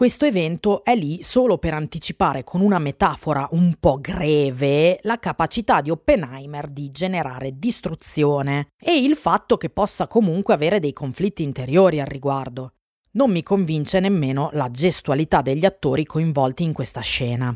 Questo 0.00 0.24
evento 0.24 0.82
è 0.82 0.96
lì 0.96 1.22
solo 1.22 1.58
per 1.58 1.74
anticipare 1.74 2.42
con 2.42 2.62
una 2.62 2.78
metafora 2.78 3.46
un 3.50 3.74
po' 3.78 4.00
greve 4.00 4.98
la 5.02 5.18
capacità 5.18 5.82
di 5.82 5.90
Oppenheimer 5.90 6.70
di 6.70 6.90
generare 6.90 7.58
distruzione 7.58 8.68
e 8.82 8.96
il 8.96 9.14
fatto 9.14 9.58
che 9.58 9.68
possa 9.68 10.06
comunque 10.06 10.54
avere 10.54 10.80
dei 10.80 10.94
conflitti 10.94 11.42
interiori 11.42 12.00
al 12.00 12.06
riguardo. 12.06 12.76
Non 13.10 13.30
mi 13.30 13.42
convince 13.42 14.00
nemmeno 14.00 14.48
la 14.54 14.70
gestualità 14.70 15.42
degli 15.42 15.66
attori 15.66 16.06
coinvolti 16.06 16.62
in 16.62 16.72
questa 16.72 17.00
scena. 17.00 17.54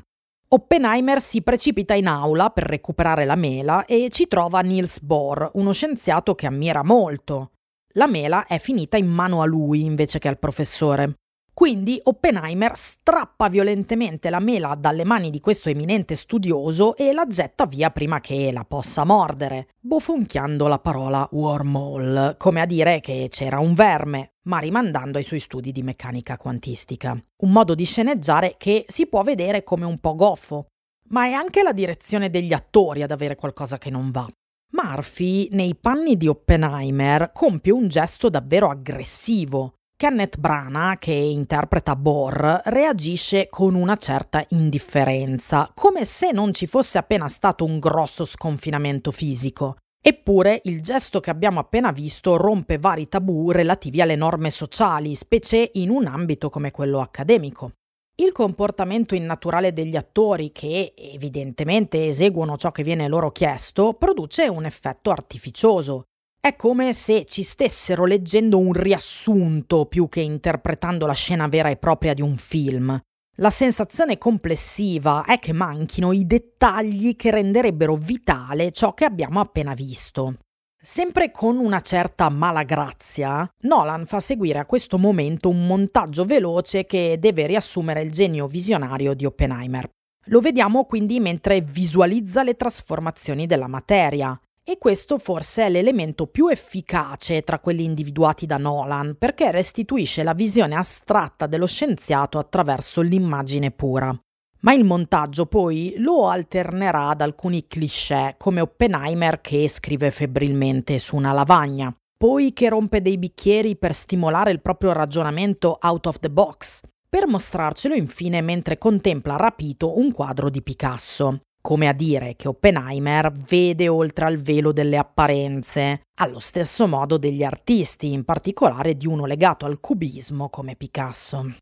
Oppenheimer 0.49 1.23
si 1.23 1.41
precipita 1.41 1.95
in 1.95 2.09
aula 2.09 2.51
per 2.51 2.65
recuperare 2.65 3.25
la 3.25 3.37
mela 3.37 3.87
e 3.87 4.09
ci 4.11 4.29
trova 4.29 4.61
Niels 4.61 5.01
Bohr, 5.01 5.49
uno 5.55 5.73
scienziato 5.73 6.35
che 6.35 6.47
ammira 6.47 6.85
molto. 6.85 7.53
La 7.95 8.07
mela 8.07 8.45
è 8.45 8.59
finita 8.59 8.99
in 8.99 9.07
mano 9.07 9.41
a 9.41 9.47
lui 9.47 9.85
invece 9.85 10.19
che 10.19 10.29
al 10.29 10.39
professore. 10.39 11.15
Quindi 11.55 12.01
Oppenheimer 12.03 12.73
strappa 12.75 13.49
violentemente 13.49 14.29
la 14.29 14.41
mela 14.41 14.75
dalle 14.75 15.05
mani 15.05 15.31
di 15.31 15.39
questo 15.39 15.69
eminente 15.69 16.17
studioso 16.17 16.97
e 16.97 17.13
la 17.13 17.29
getta 17.29 17.65
via 17.67 17.91
prima 17.91 18.19
che 18.19 18.51
la 18.53 18.65
possa 18.65 19.05
mordere, 19.05 19.69
bofonchiando 19.79 20.67
la 20.67 20.81
parola 20.81 21.27
wormhole, 21.31 22.35
come 22.39 22.61
a 22.61 22.67
dire 22.67 22.99
che 22.99 23.29
c'era 23.31 23.61
un 23.61 23.73
verme, 23.73 24.33
ma 24.47 24.59
rimandando 24.59 25.17
ai 25.17 25.23
suoi 25.23 25.39
studi 25.39 25.71
di 25.71 25.83
meccanica 25.83 26.37
quantistica. 26.37 27.13
Un 27.13 27.53
modo 27.53 27.77
di 27.77 27.85
sceneggiare 27.85 28.57
che 28.59 28.85
si 28.89 29.07
può 29.07 29.23
vedere 29.23 29.63
come 29.63 29.85
un 29.85 29.99
po' 30.01 30.17
goffo. 30.17 30.67
ma 31.11 31.27
è 31.27 31.33
anche 31.33 31.63
la 31.63 31.73
direzione 31.73 32.31
degli 32.31 32.53
attori 32.53 33.03
ad 33.03 33.13
avere 33.13 33.37
qualcosa 33.37 33.79
che 33.79 33.91
non 33.91 34.11
va. 34.11 34.27
Murphy, 34.73 35.49
nei 35.53 35.77
panni 35.77 36.17
di 36.17 36.27
Oppenheimer, 36.27 37.31
compie 37.33 37.73
un 37.73 37.87
gesto 37.87 38.29
davvero 38.29 38.71
aggressivo. 38.71 39.75
Kenneth 39.97 40.39
Branagh, 40.39 40.99
che 40.99 41.13
interpreta 41.13 41.95
Bohr, 41.95 42.63
reagisce 42.65 43.49
con 43.49 43.77
una 43.77 43.97
certa 43.97 44.45
indifferenza, 44.49 45.71
come 45.73 46.05
se 46.05 46.33
non 46.33 46.53
ci 46.53 46.67
fosse 46.67 46.99
appena 46.99 47.29
stato 47.29 47.65
un 47.65 47.79
grosso 47.79 48.25
sconfinamento 48.25 49.13
fisico. 49.13 49.77
Eppure 50.03 50.61
il 50.65 50.83
gesto 50.83 51.21
che 51.21 51.31
abbiamo 51.31 51.61
appena 51.61 51.93
visto 51.93 52.37
rompe 52.37 52.77
vari 52.77 53.09
tabù 53.09 53.53
relativi 53.53 54.01
alle 54.01 54.17
norme 54.17 54.51
sociali, 54.51 55.15
specie 55.15 55.71
in 55.75 55.91
un 55.91 56.07
ambito 56.07 56.51
come 56.51 56.73
quello 56.73 57.01
accademico. 57.01 57.71
Il 58.17 58.33
comportamento 58.33 59.15
innaturale 59.15 59.73
degli 59.73 59.97
attori, 59.97 60.51
che 60.51 60.93
evidentemente 60.97 62.05
eseguono 62.05 62.57
ciò 62.57 62.73
che 62.73 62.83
viene 62.83 63.07
loro 63.07 63.31
chiesto, 63.31 63.95
produce 63.95 64.49
un 64.49 64.65
effetto 64.67 65.11
artificioso. 65.11 66.03
È 66.45 66.57
come 66.57 66.93
se 66.93 67.25
ci 67.25 67.43
stessero 67.43 68.05
leggendo 68.05 68.59
un 68.59 68.75
riassunto 68.75 69.87
più 69.87 70.11
che 70.11 70.21
interpretando 70.21 71.07
la 71.07 71.15
scena 71.15 71.49
vera 71.49 71.71
e 71.71 71.79
propria 71.79 72.13
di 72.13 72.21
un 72.21 72.37
film. 72.37 73.01
La 73.37 73.49
sensazione 73.49 74.19
complessiva 74.19 75.25
è 75.25 75.39
che 75.39 75.55
manchino 75.55 76.13
i 76.13 76.27
dettagli 76.27 77.17
che 77.17 77.31
renderebbero 77.31 77.97
vitale 77.97 78.73
ciò 78.73 78.93
che 78.93 79.07
abbiamo 79.07 79.41
appena 79.41 79.73
visto. 79.73 80.37
Sempre 80.79 81.31
con 81.31 81.57
una 81.57 81.81
certa 81.81 82.29
malagrazia, 82.29 83.51
Nolan 83.63 84.05
fa 84.05 84.21
seguire 84.21 84.59
a 84.59 84.67
questo 84.67 84.99
momento 84.99 85.49
un 85.49 85.67
montaggio 85.67 86.27
veloce 86.27 86.85
che 86.85 87.17
deve 87.19 87.47
riassumere 87.47 88.03
il 88.03 88.13
genio 88.13 88.47
visionario 88.47 89.15
di 89.15 89.25
Oppenheimer. 89.25 89.89
Lo 90.27 90.41
vediamo 90.41 90.85
quindi 90.85 91.21
mentre 91.21 91.63
visualizza 91.63 92.43
le 92.43 92.55
trasformazioni 92.55 93.47
della 93.47 93.67
materia, 93.67 94.39
e 94.67 94.79
questo 94.79 95.19
forse 95.19 95.67
è 95.67 95.69
l'elemento 95.69 96.27
più 96.27 96.49
efficace 96.49 97.43
tra 97.43 97.59
quelli 97.59 97.85
individuati 97.85 98.47
da 98.47 98.57
Nolan, 98.57 99.15
perché 99.19 99.51
restituisce 99.51 100.23
la 100.23 100.33
visione 100.33 100.75
astratta 100.75 101.47
dello 101.47 101.67
scienziato 101.67 102.39
attraverso 102.39 103.03
l'immagine 103.03 103.71
pura. 103.71 104.19
Ma 104.61 104.73
il 104.73 104.85
montaggio 104.85 105.45
poi 105.45 105.97
lo 105.99 106.29
alternerà 106.29 107.09
ad 107.09 107.21
alcuni 107.21 107.67
cliché, 107.67 108.37
come 108.39 108.63
Oppenheimer 108.63 109.43
che 109.43 109.69
scrive 109.69 110.11
febbrilmente 110.11 110.99
su 110.99 111.15
una 111.17 111.33
lavagna, 111.33 111.95
poi 112.17 112.55
che 112.55 112.71
rompe 112.71 113.03
dei 113.03 113.19
bicchieri 113.19 113.77
per 113.77 113.93
stimolare 113.93 114.51
il 114.51 114.63
proprio 114.63 114.93
ragionamento 114.93 115.79
out 115.83 116.07
of 116.07 116.21
the 116.21 116.31
box, 116.31 116.81
per 117.07 117.29
mostrarcelo 117.29 117.95
infine 117.95 118.41
mentre 118.41 118.79
contempla 118.79 119.37
rapito 119.37 119.99
un 119.99 120.11
quadro 120.11 120.49
di 120.49 120.63
Picasso 120.63 121.41
come 121.67 121.89
a 121.89 121.95
dire 121.95 122.37
che 122.37 122.47
Oppenheimer 122.47 123.33
vede 123.33 123.89
oltre 123.89 124.27
al 124.27 124.37
velo 124.37 124.71
delle 124.71 124.99
apparenze, 124.99 126.03
allo 126.21 126.39
stesso 126.39 126.87
modo 126.87 127.17
degli 127.17 127.43
artisti, 127.43 128.13
in 128.13 128.23
particolare 128.23 128.99
di 128.99 129.07
uno 129.07 129.25
legato 129.25 129.65
al 129.65 129.81
cubismo 129.81 130.51
come 130.51 130.77
Picasso. 130.77 131.55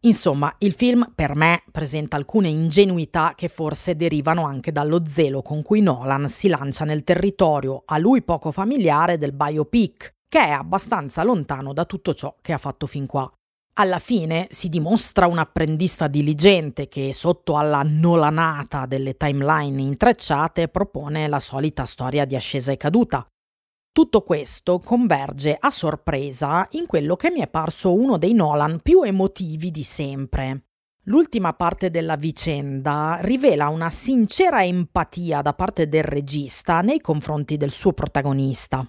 Insomma, 0.00 0.52
il 0.58 0.72
film 0.72 1.12
per 1.14 1.36
me 1.36 1.62
presenta 1.70 2.16
alcune 2.16 2.48
ingenuità 2.48 3.34
che 3.36 3.46
forse 3.46 3.94
derivano 3.94 4.44
anche 4.44 4.72
dallo 4.72 5.06
zelo 5.06 5.42
con 5.42 5.62
cui 5.62 5.80
Nolan 5.80 6.28
si 6.28 6.48
lancia 6.48 6.84
nel 6.84 7.04
territorio 7.04 7.84
a 7.86 7.98
lui 7.98 8.22
poco 8.22 8.50
familiare 8.50 9.16
del 9.16 9.32
biopic, 9.32 10.14
che 10.28 10.44
è 10.44 10.50
abbastanza 10.50 11.22
lontano 11.22 11.72
da 11.72 11.84
tutto 11.84 12.14
ciò 12.14 12.34
che 12.40 12.52
ha 12.52 12.58
fatto 12.58 12.88
fin 12.88 13.06
qua. 13.06 13.32
Alla 13.78 13.98
fine 13.98 14.46
si 14.50 14.70
dimostra 14.70 15.26
un 15.26 15.36
apprendista 15.36 16.08
diligente 16.08 16.88
che, 16.88 17.12
sotto 17.12 17.58
alla 17.58 17.82
nolanata 17.84 18.86
delle 18.86 19.18
timeline 19.18 19.82
intrecciate, 19.82 20.68
propone 20.68 21.28
la 21.28 21.40
solita 21.40 21.84
storia 21.84 22.24
di 22.24 22.34
ascesa 22.34 22.72
e 22.72 22.78
caduta. 22.78 23.26
Tutto 23.92 24.22
questo 24.22 24.78
converge 24.78 25.54
a 25.60 25.68
sorpresa 25.68 26.66
in 26.70 26.86
quello 26.86 27.16
che 27.16 27.30
mi 27.30 27.40
è 27.40 27.48
parso 27.48 27.92
uno 27.92 28.16
dei 28.16 28.32
Nolan 28.32 28.80
più 28.80 29.02
emotivi 29.02 29.70
di 29.70 29.82
sempre. 29.82 30.68
L'ultima 31.04 31.52
parte 31.52 31.90
della 31.90 32.16
vicenda 32.16 33.18
rivela 33.20 33.68
una 33.68 33.90
sincera 33.90 34.64
empatia 34.64 35.42
da 35.42 35.52
parte 35.52 35.86
del 35.86 36.02
regista 36.02 36.80
nei 36.80 37.00
confronti 37.02 37.58
del 37.58 37.70
suo 37.70 37.92
protagonista. 37.92 38.86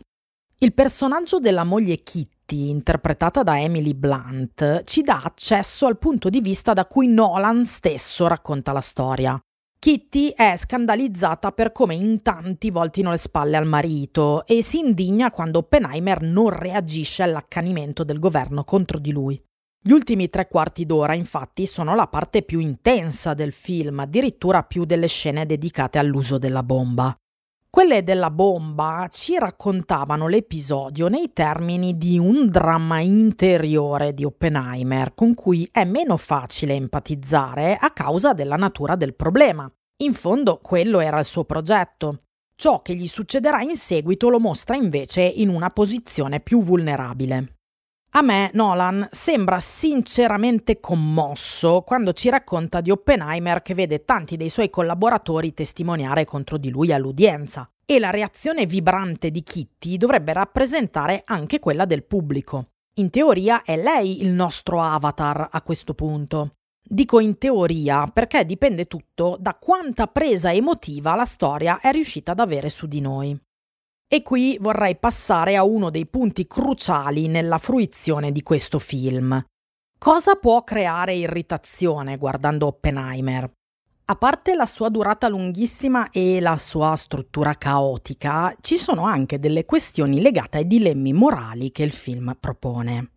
Il 0.59 0.73
personaggio 0.73 1.39
della 1.39 1.65
moglie 1.65 2.03
Kitty 2.03 2.36
Kitty, 2.47 2.69
interpretata 2.69 3.43
da 3.43 3.59
Emily 3.59 3.93
Blunt, 3.93 4.83
ci 4.85 5.01
dà 5.01 5.21
accesso 5.21 5.85
al 5.85 5.97
punto 5.97 6.29
di 6.29 6.39
vista 6.39 6.71
da 6.71 6.85
cui 6.85 7.07
Nolan 7.07 7.65
stesso 7.65 8.25
racconta 8.25 8.71
la 8.71 8.79
storia. 8.79 9.37
Kitty 9.77 10.29
è 10.29 10.55
scandalizzata 10.55 11.51
per 11.51 11.73
come 11.73 11.95
in 11.95 12.21
tanti 12.21 12.71
voltino 12.71 13.11
le 13.11 13.17
spalle 13.17 13.57
al 13.57 13.67
marito 13.67 14.45
e 14.45 14.63
si 14.63 14.79
indigna 14.79 15.29
quando 15.29 15.59
Oppenheimer 15.59 16.21
non 16.21 16.49
reagisce 16.49 17.21
all'accanimento 17.21 18.05
del 18.05 18.19
governo 18.19 18.63
contro 18.63 18.97
di 18.97 19.11
lui. 19.11 19.39
Gli 19.79 19.91
ultimi 19.91 20.29
tre 20.29 20.47
quarti 20.47 20.85
d'ora, 20.85 21.15
infatti, 21.15 21.65
sono 21.65 21.95
la 21.95 22.07
parte 22.07 22.43
più 22.43 22.59
intensa 22.59 23.33
del 23.33 23.51
film, 23.51 23.99
addirittura 23.99 24.63
più 24.63 24.85
delle 24.85 25.07
scene 25.07 25.45
dedicate 25.45 25.97
all'uso 25.97 26.37
della 26.37 26.63
bomba. 26.63 27.13
Quelle 27.77 28.03
della 28.03 28.31
bomba 28.31 29.07
ci 29.07 29.37
raccontavano 29.37 30.27
l'episodio 30.27 31.09
nei 31.09 31.31
termini 31.31 31.95
di 31.95 32.17
un 32.17 32.49
dramma 32.49 33.01
interiore 33.01 34.15
di 34.15 34.23
Oppenheimer 34.23 35.13
con 35.13 35.35
cui 35.35 35.69
è 35.71 35.85
meno 35.85 36.17
facile 36.17 36.73
empatizzare 36.73 37.77
a 37.79 37.91
causa 37.91 38.33
della 38.33 38.55
natura 38.55 38.95
del 38.95 39.13
problema. 39.13 39.71
In 39.97 40.15
fondo 40.15 40.57
quello 40.59 41.01
era 41.01 41.19
il 41.19 41.25
suo 41.25 41.43
progetto. 41.43 42.23
Ciò 42.55 42.81
che 42.81 42.95
gli 42.95 43.05
succederà 43.05 43.61
in 43.61 43.75
seguito 43.75 44.29
lo 44.29 44.39
mostra 44.39 44.75
invece 44.75 45.21
in 45.21 45.49
una 45.49 45.69
posizione 45.69 46.39
più 46.39 46.63
vulnerabile. 46.63 47.56
A 48.11 48.21
me 48.21 48.49
Nolan 48.53 49.07
sembra 49.11 49.59
sinceramente 49.59 50.79
commosso 50.79 51.81
quando 51.81 52.13
ci 52.13 52.29
racconta 52.29 52.81
di 52.81 52.89
Oppenheimer 52.89 53.61
che 53.61 53.75
vede 53.75 54.05
tanti 54.05 54.37
dei 54.37 54.49
suoi 54.49 54.69
collaboratori 54.69 55.53
testimoniare 55.53 56.25
contro 56.25 56.57
di 56.57 56.69
lui 56.69 56.91
all'udienza. 56.91 57.69
E 57.85 57.99
la 57.99 58.09
reazione 58.09 58.65
vibrante 58.65 59.29
di 59.29 59.43
Kitty 59.43 59.97
dovrebbe 59.97 60.33
rappresentare 60.33 61.21
anche 61.25 61.59
quella 61.59 61.85
del 61.85 62.03
pubblico. 62.03 62.65
In 62.95 63.09
teoria 63.11 63.61
è 63.61 63.77
lei 63.77 64.23
il 64.23 64.29
nostro 64.29 64.81
avatar 64.81 65.49
a 65.51 65.61
questo 65.61 65.93
punto. 65.93 66.55
Dico 66.81 67.19
in 67.19 67.37
teoria 67.37 68.07
perché 68.07 68.45
dipende 68.45 68.85
tutto 68.85 69.37
da 69.39 69.55
quanta 69.55 70.07
presa 70.07 70.51
emotiva 70.51 71.15
la 71.15 71.25
storia 71.25 71.79
è 71.79 71.91
riuscita 71.91 72.31
ad 72.31 72.39
avere 72.39 72.69
su 72.69 72.87
di 72.87 73.01
noi. 73.01 73.37
E 74.09 74.21
qui 74.21 74.57
vorrei 74.61 74.95
passare 74.95 75.57
a 75.57 75.65
uno 75.65 75.89
dei 75.89 76.05
punti 76.05 76.47
cruciali 76.47 77.27
nella 77.27 77.57
fruizione 77.57 78.31
di 78.31 78.41
questo 78.41 78.79
film. 78.79 79.43
Cosa 79.99 80.35
può 80.35 80.63
creare 80.63 81.13
irritazione 81.13 82.17
guardando 82.17 82.67
Oppenheimer? 82.67 83.51
A 84.05 84.15
parte 84.15 84.55
la 84.55 84.65
sua 84.65 84.87
durata 84.87 85.27
lunghissima 85.27 86.09
e 86.11 86.39
la 86.39 86.57
sua 86.57 86.95
struttura 86.95 87.55
caotica, 87.55 88.55
ci 88.61 88.77
sono 88.77 89.03
anche 89.03 89.39
delle 89.39 89.65
questioni 89.65 90.21
legate 90.21 90.59
ai 90.59 90.67
dilemmi 90.67 91.11
morali 91.11 91.71
che 91.73 91.83
il 91.83 91.91
film 91.91 92.37
propone. 92.39 93.11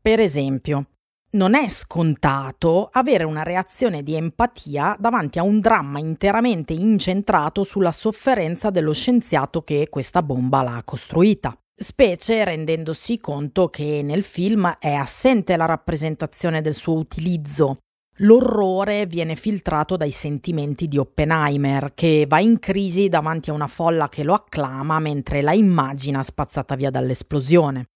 Per 0.00 0.20
esempio, 0.20 0.89
non 1.32 1.54
è 1.54 1.68
scontato 1.68 2.88
avere 2.92 3.22
una 3.22 3.44
reazione 3.44 4.02
di 4.02 4.16
empatia 4.16 4.96
davanti 4.98 5.38
a 5.38 5.44
un 5.44 5.60
dramma 5.60 6.00
interamente 6.00 6.72
incentrato 6.72 7.62
sulla 7.62 7.92
sofferenza 7.92 8.70
dello 8.70 8.92
scienziato 8.92 9.62
che 9.62 9.86
questa 9.88 10.22
bomba 10.22 10.62
l'ha 10.62 10.82
costruita, 10.84 11.56
specie 11.72 12.42
rendendosi 12.42 13.20
conto 13.20 13.68
che 13.68 14.02
nel 14.02 14.24
film 14.24 14.76
è 14.80 14.92
assente 14.92 15.56
la 15.56 15.66
rappresentazione 15.66 16.62
del 16.62 16.74
suo 16.74 16.94
utilizzo. 16.94 17.76
L'orrore 18.22 19.06
viene 19.06 19.36
filtrato 19.36 19.96
dai 19.96 20.10
sentimenti 20.10 20.88
di 20.88 20.98
Oppenheimer, 20.98 21.92
che 21.94 22.26
va 22.28 22.40
in 22.40 22.58
crisi 22.58 23.08
davanti 23.08 23.48
a 23.50 23.54
una 23.54 23.68
folla 23.68 24.08
che 24.08 24.24
lo 24.24 24.34
acclama 24.34 24.98
mentre 24.98 25.40
la 25.40 25.54
immagina 25.54 26.22
spazzata 26.22 26.74
via 26.74 26.90
dall'esplosione. 26.90 27.86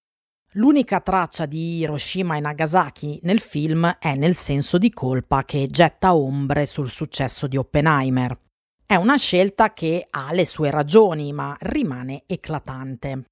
L'unica 0.57 1.01
traccia 1.01 1.47
di 1.47 1.79
Hiroshima 1.79 2.37
e 2.37 2.41
Nagasaki 2.41 3.19
nel 3.23 3.41
film 3.41 3.97
è 3.99 4.15
nel 4.15 4.37
senso 4.37 4.79
di 4.79 4.93
colpa 4.93 5.45
che 5.45 5.67
getta 5.67 6.15
ombre 6.15 6.65
sul 6.65 6.91
successo 6.91 7.49
di 7.49 7.57
Oppenheimer. 7.57 8.39
È 8.87 8.95
una 8.95 9.17
scelta 9.17 9.73
che 9.73 10.07
ha 10.09 10.33
le 10.33 10.45
sue 10.45 10.71
ragioni, 10.71 11.33
ma 11.33 11.57
rimane 11.59 12.23
eclatante. 12.27 13.25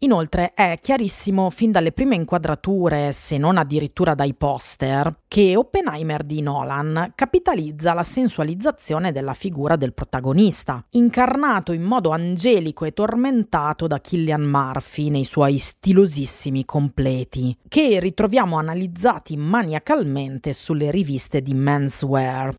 Inoltre 0.00 0.52
è 0.52 0.78
chiarissimo 0.78 1.48
fin 1.48 1.70
dalle 1.70 1.90
prime 1.90 2.16
inquadrature, 2.16 3.12
se 3.12 3.38
non 3.38 3.56
addirittura 3.56 4.14
dai 4.14 4.34
poster, 4.34 5.22
che 5.26 5.56
Oppenheimer 5.56 6.22
di 6.22 6.42
Nolan 6.42 7.12
capitalizza 7.14 7.94
la 7.94 8.02
sensualizzazione 8.02 9.10
della 9.10 9.32
figura 9.32 9.76
del 9.76 9.94
protagonista, 9.94 10.84
incarnato 10.90 11.72
in 11.72 11.82
modo 11.82 12.10
angelico 12.10 12.84
e 12.84 12.92
tormentato 12.92 13.86
da 13.86 13.98
Killian 13.98 14.42
Murphy 14.42 15.08
nei 15.08 15.24
suoi 15.24 15.56
stilosissimi 15.56 16.66
completi, 16.66 17.56
che 17.66 17.98
ritroviamo 17.98 18.58
analizzati 18.58 19.34
maniacalmente 19.38 20.52
sulle 20.52 20.90
riviste 20.90 21.40
di 21.40 21.54
menswear. 21.54 22.54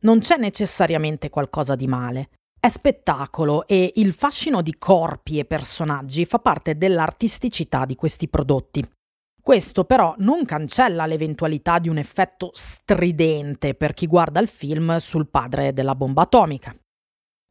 Non 0.00 0.20
c'è 0.20 0.38
necessariamente 0.38 1.28
qualcosa 1.28 1.76
di 1.76 1.86
male. 1.86 2.30
È 2.64 2.68
spettacolo 2.68 3.66
e 3.66 3.90
il 3.96 4.12
fascino 4.12 4.62
di 4.62 4.76
corpi 4.78 5.40
e 5.40 5.44
personaggi 5.44 6.24
fa 6.24 6.38
parte 6.38 6.78
dell'artisticità 6.78 7.84
di 7.84 7.96
questi 7.96 8.28
prodotti. 8.28 8.88
Questo 9.42 9.82
però 9.82 10.14
non 10.18 10.44
cancella 10.44 11.06
l'eventualità 11.06 11.80
di 11.80 11.88
un 11.88 11.98
effetto 11.98 12.50
stridente 12.52 13.74
per 13.74 13.94
chi 13.94 14.06
guarda 14.06 14.38
il 14.38 14.46
film 14.46 14.96
sul 14.98 15.26
padre 15.26 15.72
della 15.72 15.96
bomba 15.96 16.22
atomica. 16.22 16.72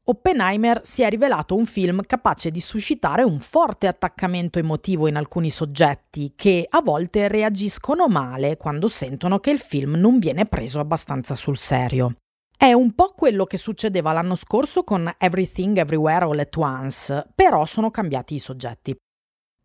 Oppenheimer 0.06 0.80
si 0.86 1.02
è 1.02 1.10
rivelato 1.10 1.58
un 1.58 1.66
film 1.66 2.04
capace 2.04 2.50
di 2.50 2.62
suscitare 2.62 3.24
un 3.24 3.42
forte 3.42 3.88
attaccamento 3.88 4.60
emotivo 4.60 5.10
in 5.10 5.18
alcuni 5.18 5.50
soggetti 5.50 6.32
che 6.38 6.66
a 6.70 6.82
volte 6.82 7.28
reagiscono 7.28 8.08
male 8.08 8.56
quando 8.56 8.88
sentono 8.88 9.40
che 9.40 9.52
il 9.52 9.60
film 9.60 9.96
non 9.96 10.20
viene 10.20 10.46
preso 10.46 10.80
abbastanza 10.80 11.36
sul 11.36 11.58
serio. 11.58 12.16
È 12.62 12.74
un 12.74 12.94
po' 12.94 13.16
quello 13.16 13.46
che 13.46 13.58
succedeva 13.58 14.12
l'anno 14.12 14.36
scorso 14.36 14.84
con 14.84 15.12
Everything 15.18 15.78
Everywhere 15.78 16.26
All 16.26 16.38
at 16.38 16.56
Once, 16.58 17.28
però 17.34 17.66
sono 17.66 17.90
cambiati 17.90 18.36
i 18.36 18.40
soggetti. 18.40 18.96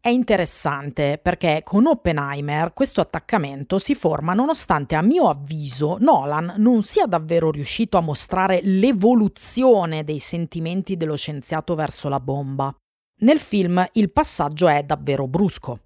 È 0.00 0.08
interessante 0.08 1.20
perché 1.22 1.60
con 1.62 1.84
Oppenheimer 1.84 2.72
questo 2.72 3.02
attaccamento 3.02 3.78
si 3.78 3.94
forma 3.94 4.32
nonostante 4.32 4.94
a 4.94 5.02
mio 5.02 5.28
avviso 5.28 5.98
Nolan 6.00 6.54
non 6.56 6.82
sia 6.82 7.04
davvero 7.04 7.50
riuscito 7.50 7.98
a 7.98 8.00
mostrare 8.00 8.60
l'evoluzione 8.62 10.02
dei 10.02 10.18
sentimenti 10.18 10.96
dello 10.96 11.18
scienziato 11.18 11.74
verso 11.74 12.08
la 12.08 12.18
bomba. 12.18 12.74
Nel 13.20 13.40
film 13.40 13.86
il 13.92 14.10
passaggio 14.10 14.68
è 14.68 14.82
davvero 14.84 15.28
brusco. 15.28 15.80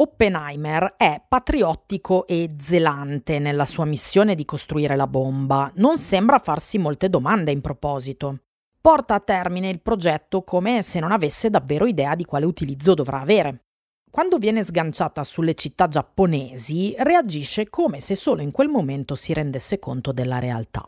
Oppenheimer 0.00 0.94
è 0.96 1.22
patriottico 1.26 2.26
e 2.26 2.48
zelante 2.58 3.38
nella 3.38 3.66
sua 3.66 3.84
missione 3.84 4.34
di 4.34 4.44
costruire 4.44 4.96
la 4.96 5.06
bomba, 5.06 5.70
non 5.76 5.98
sembra 5.98 6.38
farsi 6.38 6.78
molte 6.78 7.08
domande 7.10 7.50
in 7.50 7.60
proposito 7.60 8.40
porta 8.88 9.16
a 9.16 9.20
termine 9.20 9.68
il 9.68 9.82
progetto 9.82 10.42
come 10.44 10.82
se 10.82 10.98
non 10.98 11.12
avesse 11.12 11.50
davvero 11.50 11.84
idea 11.84 12.14
di 12.14 12.24
quale 12.24 12.46
utilizzo 12.46 12.94
dovrà 12.94 13.20
avere. 13.20 13.64
Quando 14.10 14.38
viene 14.38 14.64
sganciata 14.64 15.24
sulle 15.24 15.52
città 15.52 15.88
giapponesi, 15.88 16.94
reagisce 16.96 17.68
come 17.68 18.00
se 18.00 18.14
solo 18.14 18.40
in 18.40 18.50
quel 18.50 18.68
momento 18.68 19.14
si 19.14 19.34
rendesse 19.34 19.78
conto 19.78 20.12
della 20.12 20.38
realtà. 20.38 20.82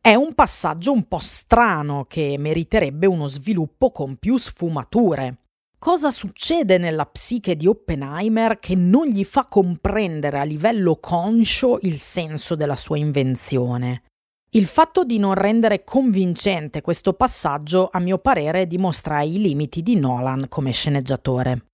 È 0.00 0.14
un 0.14 0.34
passaggio 0.34 0.92
un 0.92 1.08
po' 1.08 1.18
strano 1.18 2.04
che 2.04 2.36
meriterebbe 2.38 3.06
uno 3.06 3.26
sviluppo 3.26 3.90
con 3.90 4.14
più 4.14 4.36
sfumature. 4.36 5.43
Cosa 5.84 6.10
succede 6.10 6.78
nella 6.78 7.04
psiche 7.04 7.56
di 7.56 7.66
Oppenheimer 7.66 8.58
che 8.58 8.74
non 8.74 9.04
gli 9.04 9.22
fa 9.22 9.44
comprendere 9.44 10.38
a 10.38 10.42
livello 10.42 10.96
conscio 10.96 11.78
il 11.82 11.98
senso 11.98 12.54
della 12.54 12.74
sua 12.74 12.96
invenzione? 12.96 14.04
Il 14.52 14.66
fatto 14.66 15.04
di 15.04 15.18
non 15.18 15.34
rendere 15.34 15.84
convincente 15.84 16.80
questo 16.80 17.12
passaggio, 17.12 17.90
a 17.92 17.98
mio 17.98 18.16
parere, 18.16 18.66
dimostra 18.66 19.20
i 19.20 19.38
limiti 19.38 19.82
di 19.82 19.96
Nolan 19.96 20.46
come 20.48 20.72
sceneggiatore. 20.72 21.66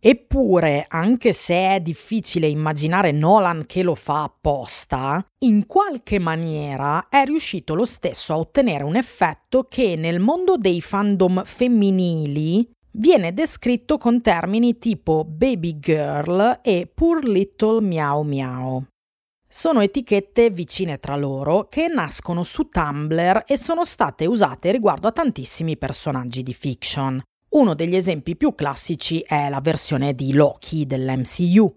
Eppure, 0.00 0.86
anche 0.88 1.34
se 1.34 1.74
è 1.74 1.80
difficile 1.80 2.46
immaginare 2.46 3.12
Nolan 3.12 3.66
che 3.66 3.82
lo 3.82 3.94
fa 3.94 4.22
apposta, 4.22 5.22
in 5.40 5.66
qualche 5.66 6.18
maniera 6.18 7.08
è 7.10 7.24
riuscito 7.24 7.74
lo 7.74 7.84
stesso 7.84 8.32
a 8.32 8.38
ottenere 8.38 8.82
un 8.82 8.96
effetto 8.96 9.66
che 9.68 9.94
nel 9.96 10.20
mondo 10.20 10.56
dei 10.56 10.80
fandom 10.80 11.44
femminili 11.44 12.70
viene 12.98 13.32
descritto 13.32 13.98
con 13.98 14.20
termini 14.20 14.78
tipo 14.78 15.24
baby 15.24 15.78
girl 15.78 16.60
e 16.62 16.90
poor 16.92 17.24
little 17.24 17.80
miau 17.80 18.22
miau. 18.22 18.84
Sono 19.48 19.80
etichette 19.80 20.50
vicine 20.50 20.98
tra 20.98 21.16
loro 21.16 21.68
che 21.68 21.88
nascono 21.88 22.42
su 22.42 22.68
Tumblr 22.68 23.44
e 23.46 23.56
sono 23.56 23.84
state 23.84 24.26
usate 24.26 24.72
riguardo 24.72 25.08
a 25.08 25.12
tantissimi 25.12 25.76
personaggi 25.76 26.42
di 26.42 26.52
fiction. 26.52 27.22
Uno 27.50 27.74
degli 27.74 27.94
esempi 27.94 28.36
più 28.36 28.54
classici 28.54 29.20
è 29.20 29.48
la 29.48 29.60
versione 29.60 30.14
di 30.14 30.32
Loki 30.32 30.84
dell'MCU. 30.84 31.76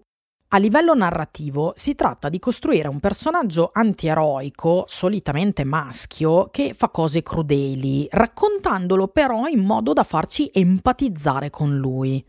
A 0.52 0.58
livello 0.58 0.94
narrativo 0.94 1.72
si 1.76 1.94
tratta 1.94 2.28
di 2.28 2.40
costruire 2.40 2.88
un 2.88 2.98
personaggio 2.98 3.70
antieroico, 3.72 4.84
solitamente 4.88 5.62
maschio, 5.62 6.48
che 6.50 6.74
fa 6.74 6.88
cose 6.88 7.22
crudeli, 7.22 8.08
raccontandolo 8.10 9.06
però 9.06 9.46
in 9.46 9.64
modo 9.64 9.92
da 9.92 10.02
farci 10.02 10.50
empatizzare 10.52 11.50
con 11.50 11.76
lui. 11.76 12.24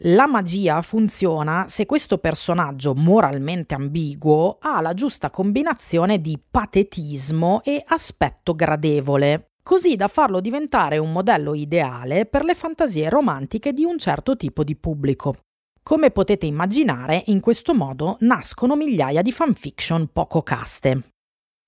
La 0.00 0.26
magia 0.26 0.80
funziona 0.80 1.66
se 1.68 1.84
questo 1.84 2.16
personaggio 2.16 2.94
moralmente 2.94 3.74
ambiguo 3.74 4.56
ha 4.58 4.80
la 4.80 4.94
giusta 4.94 5.28
combinazione 5.28 6.18
di 6.22 6.40
patetismo 6.50 7.60
e 7.62 7.82
aspetto 7.86 8.54
gradevole, 8.54 9.50
così 9.62 9.96
da 9.96 10.08
farlo 10.08 10.40
diventare 10.40 10.96
un 10.96 11.12
modello 11.12 11.52
ideale 11.52 12.24
per 12.24 12.42
le 12.44 12.54
fantasie 12.54 13.10
romantiche 13.10 13.74
di 13.74 13.84
un 13.84 13.98
certo 13.98 14.34
tipo 14.34 14.64
di 14.64 14.76
pubblico. 14.76 15.34
Come 15.88 16.10
potete 16.10 16.46
immaginare, 16.46 17.22
in 17.26 17.38
questo 17.38 17.72
modo 17.72 18.16
nascono 18.22 18.74
migliaia 18.74 19.22
di 19.22 19.30
fanfiction 19.30 20.08
poco 20.12 20.42
caste. 20.42 21.12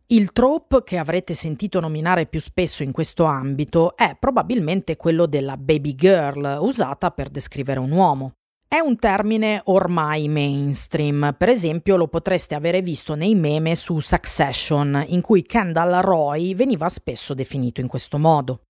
Il 0.07 0.33
trope 0.33 0.83
che 0.83 0.99
avrete 0.99 1.35
sentito 1.35 1.79
nominare 1.79 2.27
più 2.27 2.41
spesso 2.41 2.83
in 2.83 2.91
questo 2.91 3.23
ambito 3.23 3.97
è 3.97 4.17
probabilmente 4.19 4.97
quello 4.97 5.27
della 5.27 5.57
baby 5.57 5.95
girl, 5.95 6.59
usata 6.61 7.13
per 7.13 7.29
descrivere 7.29 7.79
un 7.79 7.93
uomo. 7.93 8.33
È 8.67 8.81
un 8.81 8.99
termine 8.99 9.61
ormai 9.67 10.27
mainstream, 10.27 11.37
per 11.39 11.51
esempio 11.51 11.95
lo 11.95 12.09
potreste 12.09 12.57
avere 12.57 12.83
visto 12.83 13.15
nei 13.15 13.37
meme 13.37 13.77
su 13.77 14.01
Succession, 14.01 15.05
in 15.07 15.21
cui 15.21 15.43
Kendall 15.43 16.01
Roy 16.01 16.57
veniva 16.57 16.89
spesso 16.89 17.35
definito 17.35 17.81
in 17.81 17.87
questo 17.87 18.19
modo. 18.19 18.63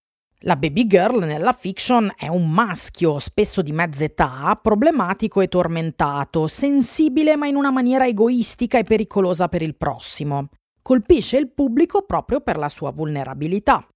La 0.43 0.57
baby 0.57 0.87
girl 0.87 1.25
nella 1.25 1.53
fiction 1.53 2.13
è 2.17 2.29
un 2.29 2.49
maschio, 2.51 3.19
spesso 3.19 3.61
di 3.61 3.73
mezza 3.73 4.05
età, 4.05 4.59
problematico 4.63 5.41
e 5.41 5.49
tormentato, 5.49 6.47
sensibile 6.47 7.37
ma 7.37 7.47
in 7.47 7.57
una 7.57 7.73
maniera 7.73 8.07
egoistica 8.07 8.79
e 8.79 8.85
pericolosa 8.85 9.49
per 9.49 9.63
il 9.63 9.77
prossimo 9.77 10.49
colpisce 10.89 11.37
il 11.37 11.53
pubblico 11.53 12.07
proprio 12.07 12.41
per 12.41 12.57
la 12.57 12.71
sua 12.71 12.93
vulnerabilità. 12.93 13.87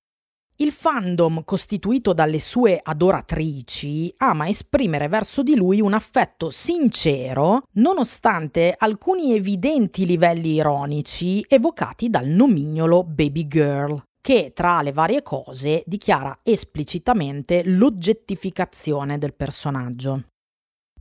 Il 0.57 0.73
fandom, 0.73 1.43
costituito 1.43 2.13
dalle 2.13 2.39
sue 2.39 2.79
adoratrici, 2.83 4.13
ama 4.19 4.47
esprimere 4.47 5.09
verso 5.09 5.43
di 5.43 5.57
lui 5.57 5.81
un 5.81 5.95
affetto 5.95 6.51
sincero, 6.51 7.63
nonostante 7.77 8.75
alcuni 8.77 9.35
evidenti 9.35 10.05
livelli 10.05 10.53
ironici 10.53 11.43
evocati 11.49 12.11
dal 12.11 12.27
nomignolo 12.27 13.05
baby 13.05 13.47
girl, 13.47 13.99
che 14.23 14.53
tra 14.55 14.81
le 14.83 14.93
varie 14.93 15.21
cose 15.21 15.83
dichiara 15.85 16.39
esplicitamente 16.45 17.63
l'oggettificazione 17.65 19.19
del 19.19 19.35
personaggio. 19.35 20.29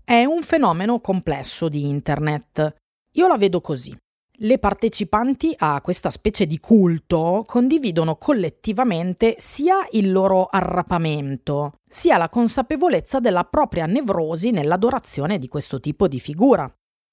È 0.04 0.26
un 0.26 0.42
fenomeno 0.42 1.00
complesso 1.00 1.70
di 1.70 1.88
internet. 1.88 2.76
Io 3.14 3.28
la 3.28 3.38
vedo 3.38 3.62
così. 3.62 3.96
Le 4.44 4.58
partecipanti 4.58 5.54
a 5.56 5.80
questa 5.82 6.10
specie 6.10 6.48
di 6.48 6.60
culto 6.60 7.44
condividono 7.46 8.16
collettivamente 8.16 9.36
sia 9.38 9.88
il 9.92 10.12
loro 10.12 10.48
arrapamento, 10.48 11.74
sia 11.88 12.18
la 12.18 12.28
consapevolezza 12.28 13.20
della 13.20 13.44
propria 13.44 13.86
nevrosi 13.86 14.50
nell'adorazione 14.50 15.38
di 15.38 15.48
questo 15.48 15.80
tipo 15.80 16.08
di 16.08 16.20
figura. 16.20 16.70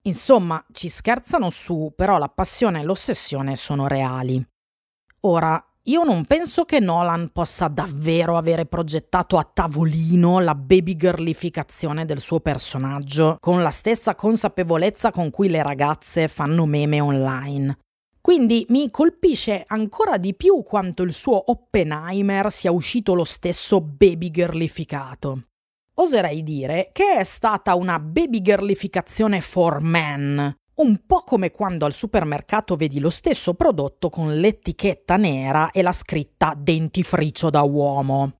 Insomma, 0.07 0.65
ci 0.73 0.89
scherzano 0.89 1.51
su, 1.51 1.93
però 1.95 2.17
la 2.17 2.31
passione 2.31 2.81
e 2.81 2.85
l'ossessione 2.85 3.57
sono 3.57 3.87
reali. 3.87 4.43
Ora, 5.23 5.63
io 5.89 6.05
non 6.05 6.27
penso 6.27 6.65
che 6.65 6.81
Nolan 6.81 7.31
possa 7.33 7.67
davvero 7.69 8.37
avere 8.37 8.67
progettato 8.67 9.39
a 9.39 9.51
tavolino 9.51 10.39
la 10.39 10.55
baby 10.55 10.97
girlificazione 10.97 12.05
del 12.05 12.21
suo 12.21 12.41
personaggio, 12.41 13.39
con 13.41 13.63
la 13.63 13.71
stessa 13.71 14.15
consapevolezza 14.15 15.11
con 15.11 15.31
cui 15.31 15.49
le 15.49 15.63
ragazze 15.63 16.29
fanno 16.29 16.67
meme 16.67 17.01
online. 17.01 17.79
Quindi 18.21 18.67
mi 18.69 18.91
colpisce 18.91 19.65
ancora 19.67 20.19
di 20.19 20.35
più 20.35 20.63
quanto 20.63 21.03
il 21.03 21.15
suo 21.15 21.51
Oppenheimer 21.51 22.53
sia 22.53 22.71
uscito 22.71 23.15
lo 23.15 23.25
stesso 23.25 23.81
baby 23.81 24.31
girlificato. 24.31 25.45
Oserei 25.95 26.43
dire 26.43 26.91
che 26.93 27.17
è 27.17 27.25
stata 27.25 27.75
una 27.75 27.99
baby 27.99 28.43
girlificazione 28.43 29.41
for 29.41 29.81
men, 29.81 30.55
un 30.79 31.01
po' 31.07 31.23
come 31.25 31.51
quando 31.51 31.85
al 31.85 31.93
supermercato 31.93 32.77
vedi 32.77 33.01
lo 33.01 33.11
stesso 33.11 33.55
prodotto 33.55 34.11
con 34.11 34.35
l'etichetta 34.35 35.17
nera 35.17 35.71
e 35.71 35.83
la 35.83 35.93
scritta 35.93 36.55
dentifricio 36.57 37.51
da 37.51 37.63
uomo. 37.63 38.35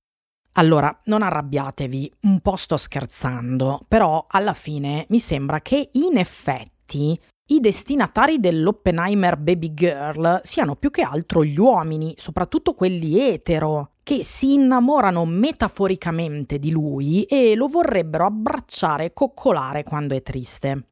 Allora, 0.53 0.97
non 1.05 1.23
arrabbiatevi, 1.23 2.13
un 2.23 2.41
po' 2.41 2.57
sto 2.57 2.77
scherzando, 2.77 3.85
però 3.87 4.27
alla 4.29 4.55
fine 4.55 5.07
mi 5.09 5.21
sembra 5.21 5.61
che 5.61 5.89
in 5.93 6.17
effetti 6.17 7.19
i 7.51 7.61
destinatari 7.61 8.41
dell'Oppenheimer 8.41 9.37
Baby 9.37 9.73
Girl 9.73 10.41
siano 10.43 10.77
più 10.77 10.91
che 10.91 11.03
altro 11.03 11.45
gli 11.45 11.59
uomini, 11.59 12.13
soprattutto 12.17 12.75
quelli 12.75 13.21
etero, 13.21 13.93
che 14.03 14.23
si 14.23 14.55
innamorano 14.55 15.25
metaforicamente 15.25 16.59
di 16.59 16.71
lui 16.71 17.23
e 17.25 17.55
lo 17.55 17.69
vorrebbero 17.69 18.27
abbracciare 18.27 19.07
e 19.07 19.13
coccolare 19.13 19.83
quando 19.83 20.15
è 20.15 20.23
triste. 20.23 20.89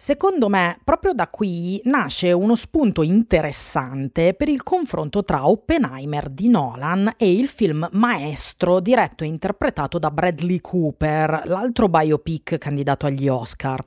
Secondo 0.00 0.48
me, 0.48 0.78
proprio 0.84 1.12
da 1.12 1.26
qui 1.26 1.80
nasce 1.86 2.30
uno 2.30 2.54
spunto 2.54 3.02
interessante 3.02 4.32
per 4.32 4.48
il 4.48 4.62
confronto 4.62 5.24
tra 5.24 5.48
Oppenheimer 5.48 6.28
di 6.28 6.48
Nolan 6.48 7.14
e 7.16 7.32
il 7.32 7.48
film 7.48 7.88
Maestro 7.94 8.78
diretto 8.78 9.24
e 9.24 9.26
interpretato 9.26 9.98
da 9.98 10.12
Bradley 10.12 10.60
Cooper, 10.60 11.42
l'altro 11.46 11.88
biopic 11.88 12.58
candidato 12.58 13.06
agli 13.06 13.26
Oscar. 13.26 13.84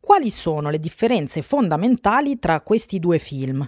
Quali 0.00 0.28
sono 0.28 0.70
le 0.70 0.80
differenze 0.80 1.40
fondamentali 1.40 2.40
tra 2.40 2.60
questi 2.60 2.98
due 2.98 3.20
film? 3.20 3.64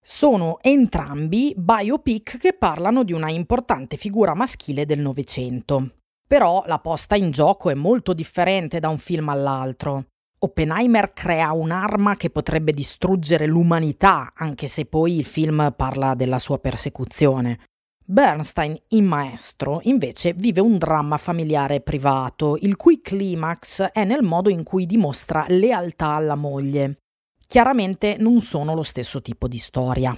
Sono 0.00 0.58
entrambi 0.60 1.52
biopic 1.56 2.38
che 2.38 2.52
parlano 2.52 3.02
di 3.02 3.12
una 3.12 3.28
importante 3.28 3.96
figura 3.96 4.34
maschile 4.34 4.86
del 4.86 5.00
Novecento. 5.00 5.96
Però 6.28 6.62
la 6.68 6.78
posta 6.78 7.16
in 7.16 7.32
gioco 7.32 7.70
è 7.70 7.74
molto 7.74 8.12
differente 8.12 8.78
da 8.78 8.88
un 8.88 8.98
film 8.98 9.30
all'altro. 9.30 10.04
Oppenheimer 10.40 11.12
crea 11.12 11.52
un'arma 11.52 12.14
che 12.14 12.30
potrebbe 12.30 12.72
distruggere 12.72 13.46
l'umanità, 13.46 14.32
anche 14.36 14.68
se 14.68 14.84
poi 14.84 15.16
il 15.18 15.24
film 15.24 15.72
parla 15.76 16.14
della 16.14 16.38
sua 16.38 16.58
persecuzione. 16.58 17.58
Bernstein, 18.04 18.76
in 18.88 19.04
Maestro, 19.04 19.80
invece 19.82 20.32
vive 20.32 20.60
un 20.60 20.78
dramma 20.78 21.18
familiare 21.18 21.80
privato, 21.80 22.56
il 22.60 22.76
cui 22.76 23.00
climax 23.00 23.82
è 23.82 24.04
nel 24.04 24.22
modo 24.22 24.48
in 24.48 24.62
cui 24.62 24.86
dimostra 24.86 25.44
lealtà 25.48 26.14
alla 26.14 26.36
moglie. 26.36 26.98
Chiaramente 27.46 28.16
non 28.18 28.40
sono 28.40 28.74
lo 28.74 28.82
stesso 28.82 29.20
tipo 29.20 29.48
di 29.48 29.58
storia. 29.58 30.16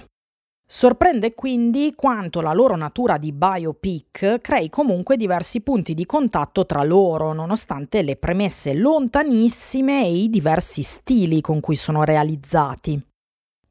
Sorprende 0.73 1.33
quindi 1.33 1.91
quanto 1.97 2.39
la 2.39 2.53
loro 2.53 2.77
natura 2.77 3.17
di 3.17 3.33
biopic 3.33 4.39
crei 4.39 4.69
comunque 4.69 5.17
diversi 5.17 5.59
punti 5.59 5.93
di 5.93 6.05
contatto 6.05 6.65
tra 6.65 6.81
loro, 6.85 7.33
nonostante 7.33 8.01
le 8.01 8.15
premesse 8.15 8.73
lontanissime 8.73 10.05
e 10.05 10.13
i 10.13 10.29
diversi 10.29 10.81
stili 10.81 11.41
con 11.41 11.59
cui 11.59 11.75
sono 11.75 12.05
realizzati. 12.05 12.97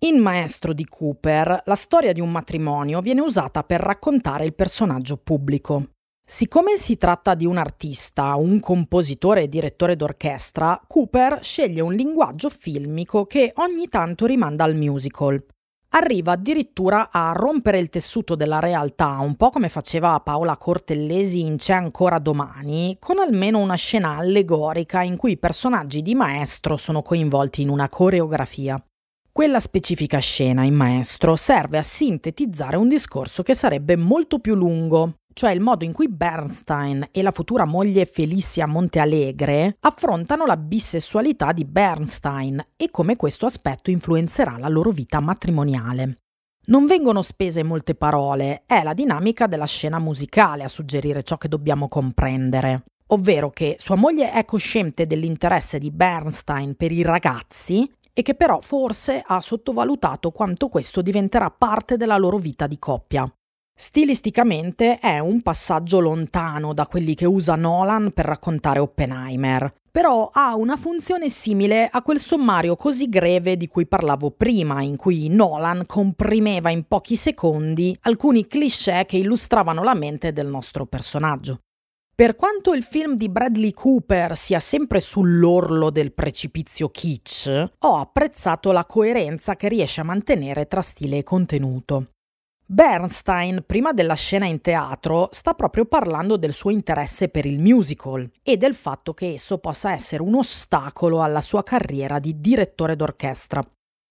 In 0.00 0.18
Maestro 0.18 0.74
di 0.74 0.84
Cooper, 0.84 1.62
la 1.64 1.74
storia 1.74 2.12
di 2.12 2.20
un 2.20 2.30
matrimonio 2.30 3.00
viene 3.00 3.22
usata 3.22 3.62
per 3.62 3.80
raccontare 3.80 4.44
il 4.44 4.54
personaggio 4.54 5.16
pubblico. 5.16 5.92
Siccome 6.22 6.76
si 6.76 6.98
tratta 6.98 7.34
di 7.34 7.46
un 7.46 7.56
artista, 7.56 8.34
un 8.34 8.60
compositore 8.60 9.44
e 9.44 9.48
direttore 9.48 9.96
d'orchestra, 9.96 10.78
Cooper 10.86 11.38
sceglie 11.42 11.80
un 11.80 11.94
linguaggio 11.94 12.50
filmico 12.50 13.24
che 13.24 13.54
ogni 13.56 13.88
tanto 13.88 14.26
rimanda 14.26 14.64
al 14.64 14.74
musical. 14.74 15.42
Arriva 15.92 16.32
addirittura 16.32 17.10
a 17.10 17.32
rompere 17.32 17.80
il 17.80 17.88
tessuto 17.88 18.36
della 18.36 18.60
realtà, 18.60 19.18
un 19.18 19.34
po' 19.34 19.50
come 19.50 19.68
faceva 19.68 20.20
Paola 20.20 20.56
Cortellesi 20.56 21.40
in 21.40 21.56
C'è 21.56 21.72
ancora 21.72 22.20
domani, 22.20 22.96
con 23.00 23.18
almeno 23.18 23.58
una 23.58 23.74
scena 23.74 24.16
allegorica 24.16 25.02
in 25.02 25.16
cui 25.16 25.32
i 25.32 25.38
personaggi 25.38 26.00
di 26.00 26.14
Maestro 26.14 26.76
sono 26.76 27.02
coinvolti 27.02 27.62
in 27.62 27.70
una 27.70 27.88
coreografia. 27.88 28.80
Quella 29.32 29.58
specifica 29.58 30.18
scena 30.18 30.62
in 30.62 30.74
Maestro 30.74 31.34
serve 31.34 31.78
a 31.78 31.82
sintetizzare 31.82 32.76
un 32.76 32.88
discorso 32.88 33.42
che 33.42 33.54
sarebbe 33.54 33.96
molto 33.96 34.38
più 34.38 34.54
lungo, 34.54 35.14
cioè 35.32 35.52
il 35.52 35.60
modo 35.60 35.84
in 35.84 35.92
cui 35.92 36.08
Bernstein 36.08 37.08
e 37.10 37.22
la 37.22 37.30
futura 37.30 37.64
moglie 37.64 38.04
Felicia 38.06 38.66
Montealegre 38.66 39.76
affrontano 39.80 40.46
la 40.46 40.56
bisessualità 40.56 41.52
di 41.52 41.64
Bernstein 41.64 42.62
e 42.76 42.90
come 42.90 43.16
questo 43.16 43.46
aspetto 43.46 43.90
influenzerà 43.90 44.58
la 44.58 44.68
loro 44.68 44.90
vita 44.90 45.20
matrimoniale. 45.20 46.18
Non 46.66 46.86
vengono 46.86 47.22
spese 47.22 47.62
molte 47.62 47.94
parole, 47.94 48.62
è 48.66 48.82
la 48.82 48.94
dinamica 48.94 49.46
della 49.46 49.66
scena 49.66 49.98
musicale 49.98 50.62
a 50.62 50.68
suggerire 50.68 51.22
ciò 51.22 51.36
che 51.36 51.48
dobbiamo 51.48 51.88
comprendere, 51.88 52.84
ovvero 53.08 53.50
che 53.50 53.76
sua 53.78 53.96
moglie 53.96 54.32
è 54.32 54.44
cosciente 54.44 55.06
dell'interesse 55.06 55.78
di 55.78 55.90
Bernstein 55.90 56.76
per 56.76 56.92
i 56.92 57.02
ragazzi 57.02 57.90
e 58.12 58.22
che 58.22 58.34
però 58.34 58.60
forse 58.60 59.22
ha 59.24 59.40
sottovalutato 59.40 60.30
quanto 60.30 60.68
questo 60.68 61.00
diventerà 61.00 61.50
parte 61.50 61.96
della 61.96 62.18
loro 62.18 62.36
vita 62.36 62.66
di 62.66 62.78
coppia. 62.78 63.30
Stilisticamente 63.80 64.98
è 64.98 65.20
un 65.20 65.40
passaggio 65.40 66.00
lontano 66.00 66.74
da 66.74 66.84
quelli 66.86 67.14
che 67.14 67.24
usa 67.24 67.54
Nolan 67.54 68.12
per 68.12 68.26
raccontare 68.26 68.78
Oppenheimer, 68.78 69.72
però 69.90 70.28
ha 70.30 70.54
una 70.54 70.76
funzione 70.76 71.30
simile 71.30 71.88
a 71.90 72.02
quel 72.02 72.18
sommario 72.18 72.76
così 72.76 73.08
greve 73.08 73.56
di 73.56 73.68
cui 73.68 73.86
parlavo 73.86 74.32
prima, 74.32 74.82
in 74.82 74.96
cui 74.96 75.28
Nolan 75.28 75.86
comprimeva 75.86 76.68
in 76.68 76.84
pochi 76.86 77.16
secondi 77.16 77.96
alcuni 78.02 78.46
cliché 78.46 79.06
che 79.06 79.16
illustravano 79.16 79.82
la 79.82 79.94
mente 79.94 80.34
del 80.34 80.46
nostro 80.46 80.84
personaggio. 80.84 81.60
Per 82.14 82.36
quanto 82.36 82.74
il 82.74 82.82
film 82.82 83.14
di 83.14 83.30
Bradley 83.30 83.72
Cooper 83.72 84.36
sia 84.36 84.60
sempre 84.60 85.00
sull'orlo 85.00 85.88
del 85.88 86.12
precipizio 86.12 86.90
kitsch, 86.90 87.70
ho 87.78 87.96
apprezzato 87.96 88.72
la 88.72 88.84
coerenza 88.84 89.56
che 89.56 89.68
riesce 89.68 90.02
a 90.02 90.04
mantenere 90.04 90.66
tra 90.66 90.82
stile 90.82 91.16
e 91.16 91.22
contenuto. 91.22 92.08
Bernstein, 92.72 93.64
prima 93.66 93.92
della 93.92 94.14
scena 94.14 94.46
in 94.46 94.60
teatro, 94.60 95.26
sta 95.32 95.54
proprio 95.54 95.86
parlando 95.86 96.36
del 96.36 96.52
suo 96.52 96.70
interesse 96.70 97.28
per 97.28 97.44
il 97.44 97.60
musical 97.60 98.24
e 98.44 98.56
del 98.56 98.76
fatto 98.76 99.12
che 99.12 99.32
esso 99.32 99.58
possa 99.58 99.92
essere 99.92 100.22
un 100.22 100.36
ostacolo 100.36 101.20
alla 101.20 101.40
sua 101.40 101.64
carriera 101.64 102.20
di 102.20 102.38
direttore 102.38 102.94
d'orchestra. 102.94 103.60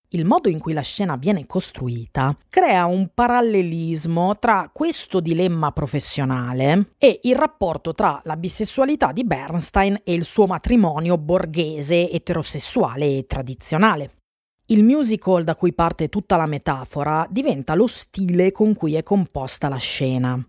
Il 0.10 0.26
modo 0.26 0.50
in 0.50 0.60
cui 0.60 0.74
la 0.74 0.82
scena 0.82 1.16
viene 1.16 1.46
costruita 1.46 2.36
crea 2.50 2.86
un 2.86 3.12
parallelismo 3.14 4.38
tra 4.40 4.70
questo 4.74 5.22
dilemma 5.22 5.72
professionale 5.72 6.96
e 6.98 7.22
il 7.24 7.38
rapporto 7.38 7.94
tra 7.94 8.20
la 8.26 8.36
bisessualità 8.36 9.14
di 9.14 9.24
Bernstein 9.24 10.02
e 10.04 10.12
il 10.12 10.26
suo 10.26 10.48
matrimonio 10.48 11.18
borghese, 11.18 12.12
eterosessuale 12.12 13.20
e 13.20 13.26
tradizionale. 13.26 14.19
Il 14.72 14.84
musical 14.84 15.44
da 15.44 15.56
cui 15.56 15.74
parte 15.74 16.10
tutta 16.10 16.38
la 16.38 16.46
metafora 16.46 17.26
diventa 17.28 17.74
lo 17.74 17.88
stile 17.88 18.52
con 18.52 18.76
cui 18.76 18.94
è 18.94 19.02
composta 19.02 19.68
la 19.68 19.78
scena. 19.78 20.40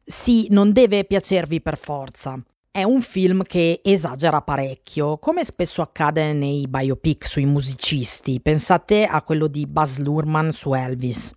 Sì, 0.00 0.46
non 0.50 0.70
deve 0.70 1.04
piacervi 1.04 1.60
per 1.60 1.76
forza. 1.76 2.40
È 2.70 2.84
un 2.84 3.00
film 3.00 3.42
che 3.42 3.80
esagera 3.82 4.40
parecchio, 4.40 5.18
come 5.18 5.42
spesso 5.42 5.82
accade 5.82 6.32
nei 6.32 6.68
biopic 6.68 7.26
sui 7.26 7.44
musicisti. 7.44 8.40
Pensate 8.40 9.04
a 9.04 9.20
quello 9.22 9.48
di 9.48 9.66
Buzz 9.66 9.98
Lurman 9.98 10.52
su 10.52 10.72
Elvis. 10.72 11.32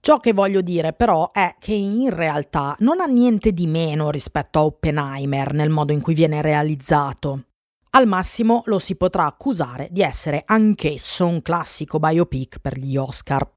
Ciò 0.00 0.16
che 0.18 0.32
voglio 0.32 0.62
dire 0.62 0.92
però 0.94 1.30
è 1.30 1.54
che 1.60 1.74
in 1.74 2.10
realtà 2.10 2.74
non 2.80 2.98
ha 2.98 3.06
niente 3.06 3.52
di 3.52 3.68
meno 3.68 4.10
rispetto 4.10 4.58
a 4.58 4.64
Oppenheimer 4.64 5.52
nel 5.52 5.70
modo 5.70 5.92
in 5.92 6.02
cui 6.02 6.14
viene 6.14 6.42
realizzato. 6.42 7.44
Al 7.90 8.06
massimo 8.06 8.62
lo 8.66 8.78
si 8.78 8.96
potrà 8.96 9.24
accusare 9.24 9.88
di 9.90 10.02
essere 10.02 10.42
anch'esso 10.44 11.26
un 11.26 11.40
classico 11.40 11.98
biopic 11.98 12.58
per 12.58 12.76
gli 12.76 12.96
Oscar. 12.96 13.50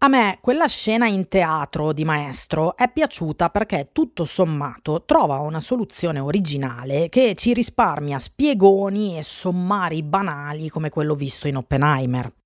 A 0.00 0.08
me 0.08 0.38
quella 0.40 0.68
scena 0.68 1.06
in 1.06 1.26
teatro 1.26 1.92
di 1.92 2.04
Maestro 2.04 2.76
è 2.76 2.88
piaciuta 2.90 3.50
perché 3.50 3.90
tutto 3.92 4.24
sommato 4.24 5.02
trova 5.04 5.40
una 5.40 5.58
soluzione 5.58 6.20
originale 6.20 7.08
che 7.08 7.34
ci 7.34 7.52
risparmia 7.52 8.20
spiegoni 8.20 9.18
e 9.18 9.24
sommari 9.24 10.04
banali 10.04 10.68
come 10.68 10.88
quello 10.88 11.16
visto 11.16 11.48
in 11.48 11.56
Oppenheimer. 11.56 12.37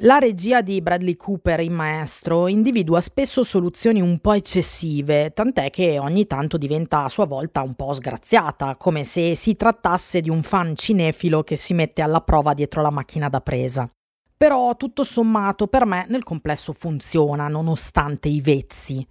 La 0.00 0.18
regia 0.18 0.60
di 0.60 0.82
Bradley 0.82 1.16
Cooper 1.16 1.60
in 1.60 1.72
Maestro 1.72 2.48
individua 2.48 3.00
spesso 3.00 3.42
soluzioni 3.42 4.02
un 4.02 4.18
po' 4.18 4.34
eccessive, 4.34 5.32
tant'è 5.32 5.70
che 5.70 5.98
ogni 5.98 6.26
tanto 6.26 6.58
diventa 6.58 7.04
a 7.04 7.08
sua 7.08 7.24
volta 7.24 7.62
un 7.62 7.72
po' 7.72 7.94
sgraziata, 7.94 8.76
come 8.76 9.04
se 9.04 9.34
si 9.34 9.56
trattasse 9.56 10.20
di 10.20 10.28
un 10.28 10.42
fan 10.42 10.76
cinefilo 10.76 11.42
che 11.42 11.56
si 11.56 11.72
mette 11.72 12.02
alla 12.02 12.20
prova 12.20 12.52
dietro 12.52 12.82
la 12.82 12.90
macchina 12.90 13.30
da 13.30 13.40
presa. 13.40 13.90
Però 14.36 14.76
tutto 14.76 15.02
sommato 15.02 15.66
per 15.66 15.86
me 15.86 16.04
nel 16.10 16.24
complesso 16.24 16.74
funziona, 16.74 17.48
nonostante 17.48 18.28
i 18.28 18.42
vezzi. 18.42 19.06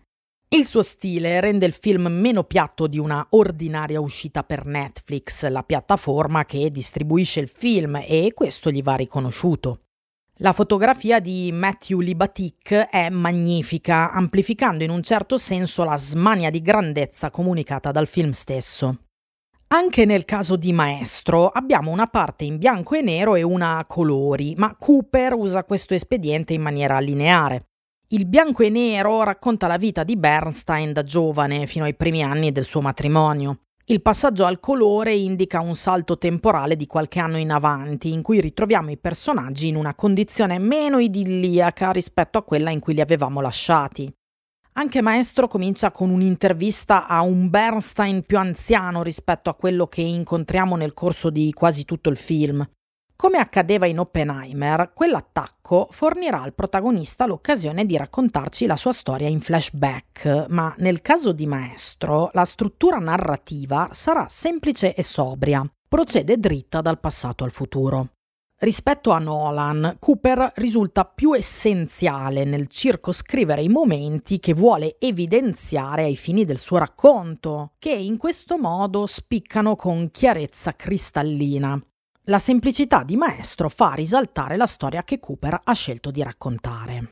Il 0.49 0.65
suo 0.65 0.83
stile 0.83 1.39
rende 1.39 1.65
il 1.65 1.73
film 1.73 2.05
meno 2.05 2.43
piatto 2.43 2.85
di 2.85 2.99
una 2.99 3.25
ordinaria 3.31 3.99
uscita 3.99 4.43
per 4.43 4.67
Netflix, 4.67 5.47
la 5.47 5.63
piattaforma 5.63 6.45
che 6.45 6.69
distribuisce 6.69 7.39
il 7.39 7.49
film, 7.49 7.95
e 8.05 8.33
questo 8.35 8.69
gli 8.69 8.83
va 8.83 8.93
riconosciuto. 8.93 9.79
La 10.39 10.51
fotografia 10.51 11.21
di 11.21 11.49
Matthew 11.53 12.01
Libatic 12.01 12.89
è 12.89 13.07
magnifica, 13.09 14.11
amplificando 14.11 14.83
in 14.83 14.89
un 14.89 15.01
certo 15.01 15.37
senso 15.37 15.85
la 15.85 15.97
smania 15.97 16.49
di 16.49 16.61
grandezza 16.61 17.29
comunicata 17.29 17.91
dal 17.91 18.05
film 18.05 18.31
stesso. 18.31 19.03
Anche 19.67 20.03
nel 20.03 20.25
caso 20.25 20.57
di 20.57 20.73
Maestro 20.73 21.47
abbiamo 21.47 21.89
una 21.89 22.07
parte 22.07 22.43
in 22.43 22.57
bianco 22.57 22.95
e 22.95 23.01
nero 23.01 23.35
e 23.35 23.43
una 23.43 23.77
a 23.77 23.85
colori, 23.85 24.55
ma 24.57 24.75
Cooper 24.77 25.35
usa 25.35 25.63
questo 25.63 25.93
espediente 25.93 26.51
in 26.51 26.61
maniera 26.61 26.99
lineare. 26.99 27.67
Il 28.09 28.27
bianco 28.27 28.63
e 28.63 28.69
nero 28.69 29.23
racconta 29.23 29.67
la 29.67 29.77
vita 29.77 30.03
di 30.03 30.17
Bernstein 30.17 30.91
da 30.91 31.03
giovane 31.03 31.65
fino 31.65 31.85
ai 31.85 31.95
primi 31.95 32.23
anni 32.23 32.51
del 32.51 32.65
suo 32.65 32.81
matrimonio. 32.81 33.64
Il 33.87 34.01
passaggio 34.01 34.45
al 34.45 34.59
colore 34.59 35.13
indica 35.13 35.59
un 35.59 35.75
salto 35.75 36.17
temporale 36.17 36.75
di 36.75 36.87
qualche 36.87 37.19
anno 37.19 37.37
in 37.37 37.51
avanti, 37.51 38.11
in 38.11 38.23
cui 38.23 38.41
ritroviamo 38.41 38.89
i 38.89 38.97
personaggi 38.97 39.67
in 39.67 39.75
una 39.75 39.93
condizione 39.93 40.57
meno 40.57 40.97
idilliaca 40.97 41.91
rispetto 41.91 42.39
a 42.39 42.43
quella 42.43 42.71
in 42.71 42.79
cui 42.79 42.95
li 42.95 43.01
avevamo 43.01 43.41
lasciati. 43.41 44.11
Anche 44.77 45.01
Maestro 45.03 45.47
comincia 45.47 45.91
con 45.91 46.09
un'intervista 46.09 47.05
a 47.05 47.21
un 47.21 47.47
Bernstein 47.51 48.23
più 48.23 48.39
anziano 48.39 49.03
rispetto 49.03 49.51
a 49.51 49.55
quello 49.55 49.85
che 49.85 50.01
incontriamo 50.01 50.75
nel 50.75 50.95
corso 50.95 51.29
di 51.29 51.53
quasi 51.53 51.85
tutto 51.85 52.09
il 52.09 52.17
film. 52.17 52.67
Come 53.17 53.37
accadeva 53.37 53.85
in 53.85 53.97
Oppenheimer, 53.97 54.91
quell'attacco 54.93 55.87
fornirà 55.89 56.41
al 56.41 56.53
protagonista 56.53 57.25
l'occasione 57.25 57.85
di 57.85 57.95
raccontarci 57.95 58.65
la 58.65 58.75
sua 58.75 58.91
storia 58.91 59.29
in 59.29 59.39
flashback, 59.39 60.47
ma 60.49 60.75
nel 60.79 61.01
caso 61.01 61.31
di 61.31 61.47
Maestro 61.47 62.29
la 62.33 62.43
struttura 62.43 62.97
narrativa 62.97 63.89
sarà 63.93 64.27
semplice 64.29 64.93
e 64.93 65.01
sobria, 65.01 65.65
procede 65.87 66.37
dritta 66.37 66.81
dal 66.81 66.99
passato 66.99 67.45
al 67.45 67.51
futuro. 67.51 68.09
Rispetto 68.57 69.11
a 69.11 69.19
Nolan, 69.19 69.95
Cooper 69.99 70.51
risulta 70.55 71.05
più 71.05 71.33
essenziale 71.33 72.43
nel 72.43 72.67
circoscrivere 72.67 73.61
i 73.61 73.69
momenti 73.69 74.39
che 74.39 74.53
vuole 74.53 74.97
evidenziare 74.99 76.03
ai 76.03 76.17
fini 76.17 76.43
del 76.43 76.57
suo 76.57 76.77
racconto, 76.77 77.71
che 77.79 77.91
in 77.91 78.17
questo 78.17 78.57
modo 78.57 79.07
spiccano 79.07 79.75
con 79.75 80.11
chiarezza 80.11 80.73
cristallina. 80.73 81.81
La 82.27 82.39
semplicità 82.39 83.03
di 83.03 83.17
Maestro 83.17 83.69
fa 83.69 83.93
risaltare 83.93 84.57
la 84.57 84.65
storia 84.65 85.03
che 85.03 85.19
Cooper 85.19 85.59
ha 85.63 85.73
scelto 85.73 86.09
di 86.09 86.23
raccontare. 86.23 87.09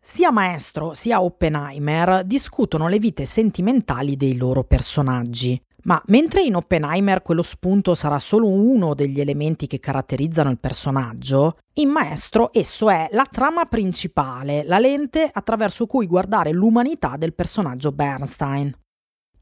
Sia 0.00 0.32
Maestro 0.32 0.94
sia 0.94 1.20
Oppenheimer 1.20 2.24
discutono 2.24 2.88
le 2.88 2.98
vite 2.98 3.26
sentimentali 3.26 4.16
dei 4.16 4.38
loro 4.38 4.64
personaggi, 4.64 5.60
ma 5.82 6.02
mentre 6.06 6.40
in 6.40 6.54
Oppenheimer 6.54 7.20
quello 7.20 7.42
spunto 7.42 7.94
sarà 7.94 8.18
solo 8.18 8.48
uno 8.48 8.94
degli 8.94 9.20
elementi 9.20 9.66
che 9.66 9.78
caratterizzano 9.78 10.48
il 10.48 10.58
personaggio, 10.58 11.58
in 11.74 11.90
Maestro 11.90 12.48
esso 12.54 12.88
è 12.88 13.10
la 13.12 13.26
trama 13.30 13.66
principale, 13.66 14.64
la 14.64 14.78
lente 14.78 15.28
attraverso 15.30 15.84
cui 15.84 16.06
guardare 16.06 16.50
l'umanità 16.52 17.18
del 17.18 17.34
personaggio 17.34 17.92
Bernstein. 17.92 18.74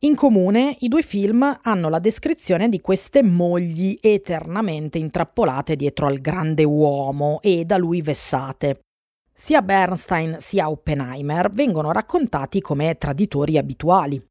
In 0.01 0.15
comune, 0.15 0.77
i 0.81 0.89
due 0.89 1.01
film 1.01 1.59
hanno 1.63 1.89
la 1.89 1.99
descrizione 1.99 2.69
di 2.69 2.83
queste 2.83 3.23
mogli 3.23 3.97
eternamente 3.99 4.99
intrappolate 4.99 5.75
dietro 5.75 6.07
al 6.07 6.19
grande 6.19 6.65
uomo 6.65 7.41
e 7.41 7.65
da 7.65 7.79
lui 7.79 8.03
vessate. 8.03 8.81
Sia 9.33 9.63
Bernstein 9.63 10.37
sia 10.39 10.69
Oppenheimer 10.69 11.51
vengono 11.51 11.93
raccontati 11.93 12.61
come 12.61 12.99
traditori 12.99 13.57
abituali. 13.57 14.23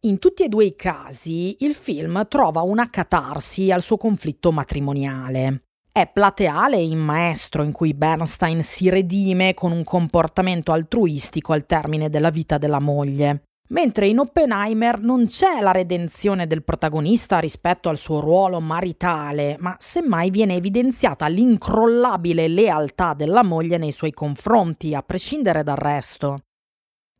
In 0.00 0.18
tutti 0.18 0.44
e 0.44 0.48
due 0.48 0.66
i 0.66 0.76
casi 0.76 1.56
il 1.60 1.74
film 1.74 2.26
trova 2.28 2.60
una 2.60 2.90
catarsi 2.90 3.70
al 3.70 3.80
suo 3.80 3.96
conflitto 3.96 4.52
matrimoniale. 4.52 5.62
È 5.90 6.06
plateale 6.06 6.76
in 6.76 6.98
Maestro 6.98 7.62
in 7.62 7.72
cui 7.72 7.94
Bernstein 7.94 8.62
si 8.62 8.90
redime 8.90 9.54
con 9.54 9.72
un 9.72 9.84
comportamento 9.84 10.72
altruistico 10.72 11.54
al 11.54 11.64
termine 11.64 12.10
della 12.10 12.30
vita 12.30 12.58
della 12.58 12.80
moglie. 12.80 13.44
Mentre 13.68 14.06
in 14.08 14.18
Oppenheimer 14.18 15.00
non 15.00 15.24
c'è 15.24 15.62
la 15.62 15.70
redenzione 15.72 16.46
del 16.46 16.62
protagonista 16.62 17.38
rispetto 17.38 17.88
al 17.88 17.96
suo 17.96 18.20
ruolo 18.20 18.60
maritale, 18.60 19.56
ma 19.58 19.74
semmai 19.78 20.28
viene 20.28 20.56
evidenziata 20.56 21.28
l'incrollabile 21.28 22.46
lealtà 22.46 23.14
della 23.14 23.42
moglie 23.42 23.78
nei 23.78 23.90
suoi 23.90 24.12
confronti, 24.12 24.94
a 24.94 25.02
prescindere 25.02 25.62
dal 25.62 25.76
resto. 25.76 26.40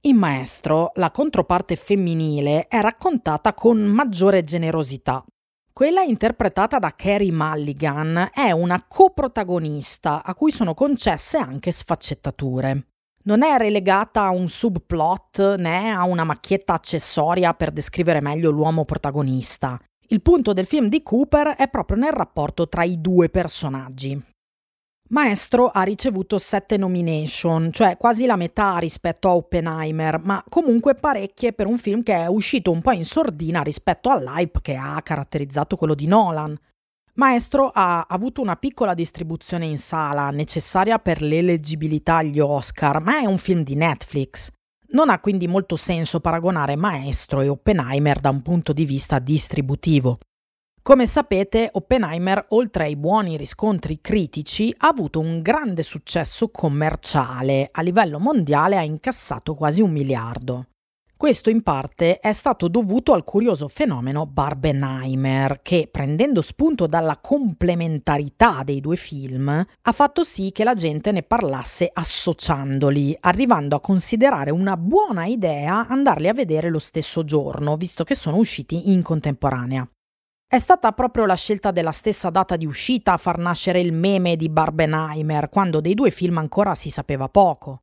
In 0.03 0.17
Maestro, 0.17 0.93
la 0.97 1.11
controparte 1.11 1.77
femminile 1.77 2.69
è 2.69 2.79
raccontata 2.83 3.55
con 3.55 3.79
maggiore 3.79 4.45
generosità. 4.45 5.25
Quella 5.73 6.03
interpretata 6.03 6.79
da 6.79 6.93
Carrie 6.95 7.33
Mulligan 7.33 8.29
è 8.35 8.51
una 8.51 8.85
coprotagonista 8.87 10.23
a 10.23 10.35
cui 10.35 10.53
sono 10.53 10.75
concesse 10.75 11.39
anche 11.39 11.73
sfaccettature 11.73 12.89
non 13.25 13.43
è 13.43 13.57
relegata 13.57 14.23
a 14.23 14.31
un 14.31 14.49
subplot 14.49 15.57
né 15.57 15.91
a 15.91 16.05
una 16.05 16.25
macchietta 16.25 16.75
accessoria 16.75 17.55
per 17.55 17.71
descrivere 17.71 18.21
meglio 18.21 18.51
l'uomo 18.51 18.85
protagonista. 18.85 19.81
Il 20.09 20.21
punto 20.21 20.53
del 20.53 20.67
film 20.67 20.89
di 20.89 21.03
Cooper 21.03 21.49
è 21.57 21.69
proprio 21.69 21.97
nel 21.97 22.13
rapporto 22.13 22.69
tra 22.69 22.85
i 22.85 23.01
due 23.01 23.31
personaggi. 23.31 24.23
Maestro 25.11 25.69
ha 25.69 25.83
ricevuto 25.83 26.39
sette 26.39 26.77
nomination, 26.77 27.71
cioè 27.73 27.97
quasi 27.97 28.27
la 28.27 28.37
metà 28.37 28.79
rispetto 28.79 29.29
a 29.29 29.35
Oppenheimer, 29.35 30.19
ma 30.19 30.43
comunque 30.49 30.95
parecchie 30.95 31.53
per 31.53 31.67
un 31.67 31.79
film 31.79 32.03
che 32.03 32.15
è 32.15 32.27
uscito 32.27 32.71
un 32.71 32.81
po' 32.81 32.93
in 32.93 33.05
sordina 33.05 33.63
rispetto 33.63 34.09
all'hype 34.09 34.61
che 34.63 34.77
ha 34.77 35.01
caratterizzato 35.03 35.77
quello 35.77 35.95
di 35.95 36.07
Nolan. 36.07 36.57
Maestro 37.17 37.71
ha 37.73 38.07
avuto 38.09 38.41
una 38.41 38.57
piccola 38.57 38.93
distribuzione 38.93 39.67
in 39.67 39.79
sala 39.79 40.31
necessaria 40.31 40.99
per 40.99 41.23
l'eleggibilità 41.23 42.17
agli 42.17 42.41
Oscar, 42.41 43.01
ma 43.01 43.21
è 43.21 43.25
un 43.25 43.39
film 43.39 43.63
di 43.63 43.77
Netflix. 43.77 44.49
Non 44.89 45.11
ha 45.11 45.21
quindi 45.21 45.47
molto 45.47 45.77
senso 45.77 46.19
paragonare 46.19 46.75
Maestro 46.75 47.41
e 47.41 47.49
Oppenheimer 47.49 48.19
da 48.19 48.31
un 48.31 48.43
punto 48.43 48.73
di 48.73 48.85
vista 48.85 49.21
distributivo. 49.21 50.19
Come 50.83 51.07
sapete, 51.07 51.69
Oppenheimer, 51.73 52.47
oltre 52.49 52.85
ai 52.85 52.97
buoni 52.97 53.37
riscontri 53.37 54.01
critici, 54.01 54.75
ha 54.79 54.89
avuto 54.89 55.21
un 55.21 55.41
grande 55.41 55.85
successo 55.85 56.51
commerciale. 56.51 57.69
A 57.71 57.81
livello 57.83 58.19
mondiale 58.19 58.77
ha 58.77 58.83
incassato 58.83 59.55
quasi 59.55 59.81
un 59.81 59.93
miliardo. 59.93 60.67
Questo 61.17 61.49
in 61.49 61.63
parte 61.63 62.19
è 62.19 62.33
stato 62.33 62.67
dovuto 62.67 63.13
al 63.13 63.23
curioso 63.23 63.69
fenomeno 63.69 64.27
Barbenheimer, 64.27 65.61
che 65.63 65.89
prendendo 65.91 66.43
spunto 66.43 66.87
dalla 66.87 67.19
complementarità 67.19 68.63
dei 68.65 68.81
due 68.81 68.97
film, 68.97 69.49
ha 69.49 69.93
fatto 69.93 70.25
sì 70.25 70.51
che 70.51 70.65
la 70.65 70.75
gente 70.75 71.13
ne 71.13 71.23
parlasse 71.23 71.89
associandoli, 71.91 73.17
arrivando 73.21 73.77
a 73.77 73.81
considerare 73.81 74.51
una 74.51 74.77
buona 74.77 75.27
idea 75.27 75.87
andarli 75.87 76.29
a 76.29 76.35
vedere 76.35 76.69
lo 76.69 76.81
stesso 76.81 77.25
giorno, 77.25 77.77
visto 77.77 78.03
che 78.03 78.17
sono 78.17 78.37
usciti 78.37 78.93
in 78.93 79.03
contemporanea. 79.03 79.89
È 80.47 80.59
stata 80.59 80.91
proprio 80.93 81.27
la 81.27 81.37
scelta 81.37 81.71
della 81.71 81.93
stessa 81.93 82.29
data 82.29 82.57
di 82.57 82.67
uscita 82.67 83.13
a 83.13 83.19
far 83.19 83.39
nascere 83.39 83.81
il 83.81 83.93
meme 83.93 84.35
di 84.35 84.49
Barbenheimer, 84.49 85.49
quando 85.49 85.81
dei 85.81 85.95
due 85.95 86.11
film 86.11 86.39
ancora 86.39 86.75
si 86.75 86.91
sapeva 86.91 87.29
poco. 87.29 87.79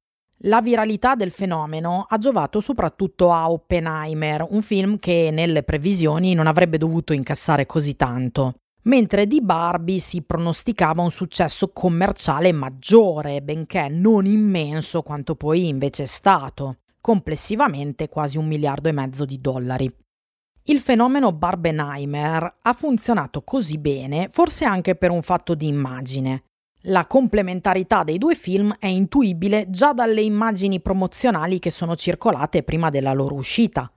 La 0.45 0.59
viralità 0.59 1.13
del 1.13 1.29
fenomeno 1.29 2.05
ha 2.09 2.17
giovato 2.17 2.61
soprattutto 2.61 3.31
a 3.31 3.51
Oppenheimer, 3.51 4.47
un 4.49 4.63
film 4.63 4.97
che 4.97 5.29
nelle 5.31 5.61
previsioni 5.61 6.33
non 6.33 6.47
avrebbe 6.47 6.79
dovuto 6.79 7.13
incassare 7.13 7.67
così 7.67 7.95
tanto, 7.95 8.55
mentre 8.83 9.27
di 9.27 9.39
Barbie 9.41 9.99
si 9.99 10.23
pronosticava 10.23 11.03
un 11.03 11.11
successo 11.11 11.71
commerciale 11.71 12.51
maggiore, 12.53 13.43
benché 13.43 13.87
non 13.87 14.25
immenso 14.25 15.03
quanto 15.03 15.35
poi 15.35 15.67
invece 15.67 16.03
è 16.03 16.07
stato, 16.07 16.77
complessivamente 16.99 18.09
quasi 18.09 18.39
un 18.39 18.47
miliardo 18.47 18.89
e 18.89 18.93
mezzo 18.93 19.25
di 19.25 19.39
dollari. 19.39 19.87
Il 20.63 20.79
fenomeno 20.79 21.31
Barbenheimer 21.33 22.57
ha 22.63 22.73
funzionato 22.73 23.43
così 23.43 23.77
bene 23.77 24.29
forse 24.31 24.65
anche 24.65 24.95
per 24.95 25.11
un 25.11 25.21
fatto 25.21 25.53
di 25.53 25.67
immagine. 25.67 26.45
La 26.85 27.05
complementarità 27.05 28.03
dei 28.03 28.17
due 28.17 28.33
film 28.33 28.75
è 28.79 28.87
intuibile 28.87 29.69
già 29.69 29.93
dalle 29.93 30.21
immagini 30.21 30.79
promozionali 30.81 31.59
che 31.59 31.69
sono 31.69 31.95
circolate 31.95 32.63
prima 32.63 32.89
della 32.89 33.13
loro 33.13 33.35
uscita. 33.35 33.91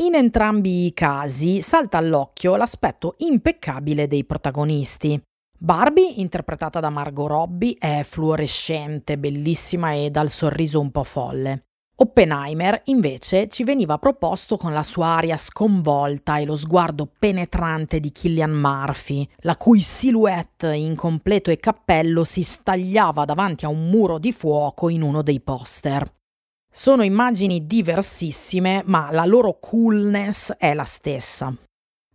In 0.00 0.14
entrambi 0.14 0.84
i 0.84 0.92
casi 0.92 1.62
salta 1.62 1.96
all'occhio 1.96 2.56
l'aspetto 2.56 3.14
impeccabile 3.18 4.06
dei 4.06 4.24
protagonisti. 4.26 5.18
Barbie, 5.58 6.16
interpretata 6.16 6.80
da 6.80 6.90
Margot 6.90 7.26
Robbie, 7.26 7.76
è 7.78 8.04
fluorescente, 8.04 9.16
bellissima 9.16 9.92
e 9.92 10.10
dal 10.10 10.28
sorriso 10.28 10.78
un 10.78 10.90
po' 10.90 11.04
folle. 11.04 11.65
Oppenheimer 11.98 12.82
invece 12.86 13.48
ci 13.48 13.64
veniva 13.64 13.96
proposto 13.96 14.58
con 14.58 14.74
la 14.74 14.82
sua 14.82 15.06
aria 15.06 15.38
sconvolta 15.38 16.36
e 16.36 16.44
lo 16.44 16.54
sguardo 16.54 17.10
penetrante 17.18 18.00
di 18.00 18.12
Killian 18.12 18.52
Murphy, 18.52 19.26
la 19.38 19.56
cui 19.56 19.80
silhouette 19.80 20.74
in 20.74 20.94
completo 20.94 21.50
e 21.50 21.56
cappello 21.56 22.24
si 22.24 22.42
stagliava 22.42 23.24
davanti 23.24 23.64
a 23.64 23.68
un 23.68 23.88
muro 23.88 24.18
di 24.18 24.30
fuoco 24.32 24.90
in 24.90 25.00
uno 25.00 25.22
dei 25.22 25.40
poster. 25.40 26.06
Sono 26.70 27.02
immagini 27.02 27.66
diversissime, 27.66 28.82
ma 28.84 29.08
la 29.10 29.24
loro 29.24 29.58
coolness 29.58 30.52
è 30.58 30.74
la 30.74 30.84
stessa. 30.84 31.56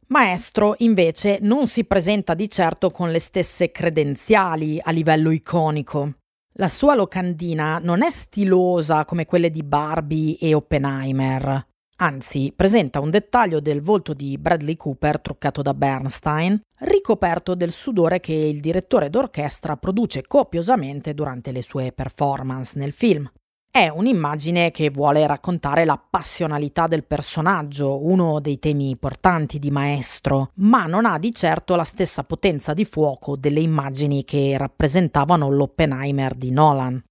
Maestro 0.09 0.75
invece 0.79 1.39
non 1.41 1.65
si 1.65 1.85
presenta 1.85 2.35
di 2.35 2.47
certo 2.47 2.91
con 2.91 3.09
le 3.09 3.19
stesse 3.19 3.71
credenziali 3.71 4.79
a 4.79 4.91
livello 4.91 5.31
iconico. 5.31 6.17
La 6.55 6.67
sua 6.67 6.95
locandina 6.95 7.79
non 7.79 8.03
è 8.03 8.11
stilosa 8.11 9.05
come 9.05 9.25
quelle 9.25 9.49
di 9.49 9.63
Barbie 9.63 10.37
e 10.37 10.53
Oppenheimer. 10.53 11.65
Anzi, 11.97 12.51
presenta 12.53 12.99
un 12.99 13.09
dettaglio 13.09 13.61
del 13.61 13.81
volto 13.81 14.13
di 14.13 14.37
Bradley 14.37 14.75
Cooper 14.75 15.21
truccato 15.21 15.61
da 15.61 15.73
Bernstein, 15.73 16.59
ricoperto 16.79 17.55
del 17.55 17.71
sudore 17.71 18.19
che 18.19 18.33
il 18.33 18.59
direttore 18.59 19.09
d'orchestra 19.09 19.77
produce 19.77 20.27
copiosamente 20.27 21.13
durante 21.13 21.53
le 21.53 21.61
sue 21.61 21.93
performance 21.93 22.77
nel 22.77 22.91
film. 22.91 23.31
È 23.73 23.87
un'immagine 23.87 24.69
che 24.69 24.89
vuole 24.89 25.25
raccontare 25.25 25.85
la 25.85 25.97
passionalità 25.97 26.87
del 26.87 27.05
personaggio, 27.05 28.05
uno 28.05 28.41
dei 28.41 28.59
temi 28.59 28.97
portanti 28.97 29.59
di 29.59 29.71
Maestro, 29.71 30.51
ma 30.55 30.87
non 30.87 31.05
ha 31.05 31.17
di 31.17 31.31
certo 31.31 31.77
la 31.77 31.85
stessa 31.85 32.25
potenza 32.25 32.73
di 32.73 32.83
fuoco 32.83 33.37
delle 33.37 33.61
immagini 33.61 34.25
che 34.25 34.57
rappresentavano 34.57 35.49
l'Oppenheimer 35.49 36.33
di 36.33 36.51
Nolan. 36.51 37.01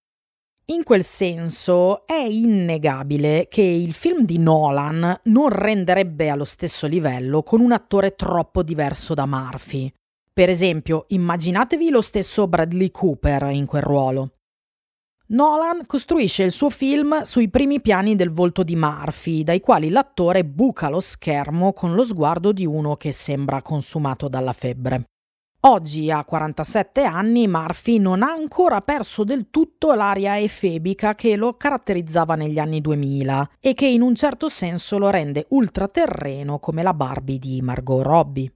In 0.66 0.82
quel 0.82 1.02
senso 1.02 2.06
è 2.06 2.26
innegabile 2.28 3.46
che 3.48 3.62
il 3.62 3.94
film 3.94 4.26
di 4.26 4.38
Nolan 4.38 5.18
non 5.24 5.48
renderebbe 5.48 6.28
allo 6.28 6.44
stesso 6.44 6.86
livello 6.86 7.40
con 7.40 7.62
un 7.62 7.72
attore 7.72 8.14
troppo 8.14 8.62
diverso 8.62 9.14
da 9.14 9.24
Murphy. 9.24 9.90
Per 10.30 10.50
esempio, 10.50 11.06
immaginatevi 11.08 11.88
lo 11.88 12.02
stesso 12.02 12.46
Bradley 12.46 12.90
Cooper 12.90 13.44
in 13.44 13.64
quel 13.64 13.82
ruolo. 13.82 14.32
Nolan 15.32 15.86
costruisce 15.86 16.42
il 16.42 16.50
suo 16.50 16.70
film 16.70 17.22
sui 17.22 17.48
primi 17.48 17.80
piani 17.80 18.16
del 18.16 18.32
volto 18.32 18.64
di 18.64 18.74
Murphy, 18.74 19.44
dai 19.44 19.60
quali 19.60 19.88
l'attore 19.88 20.44
buca 20.44 20.88
lo 20.88 20.98
schermo 20.98 21.72
con 21.72 21.94
lo 21.94 22.02
sguardo 22.02 22.50
di 22.50 22.66
uno 22.66 22.96
che 22.96 23.12
sembra 23.12 23.62
consumato 23.62 24.26
dalla 24.26 24.52
febbre. 24.52 25.04
Oggi, 25.60 26.10
a 26.10 26.24
47 26.24 27.04
anni, 27.04 27.46
Murphy 27.46 27.98
non 27.98 28.24
ha 28.24 28.32
ancora 28.32 28.80
perso 28.80 29.22
del 29.22 29.50
tutto 29.50 29.94
l'aria 29.94 30.36
efebica 30.36 31.14
che 31.14 31.36
lo 31.36 31.52
caratterizzava 31.52 32.34
negli 32.34 32.58
anni 32.58 32.80
2000 32.80 33.50
e 33.60 33.74
che 33.74 33.86
in 33.86 34.02
un 34.02 34.16
certo 34.16 34.48
senso 34.48 34.98
lo 34.98 35.10
rende 35.10 35.46
ultraterreno 35.50 36.58
come 36.58 36.82
la 36.82 36.94
Barbie 36.94 37.38
di 37.38 37.60
Margot 37.62 38.02
Robbie. 38.02 38.52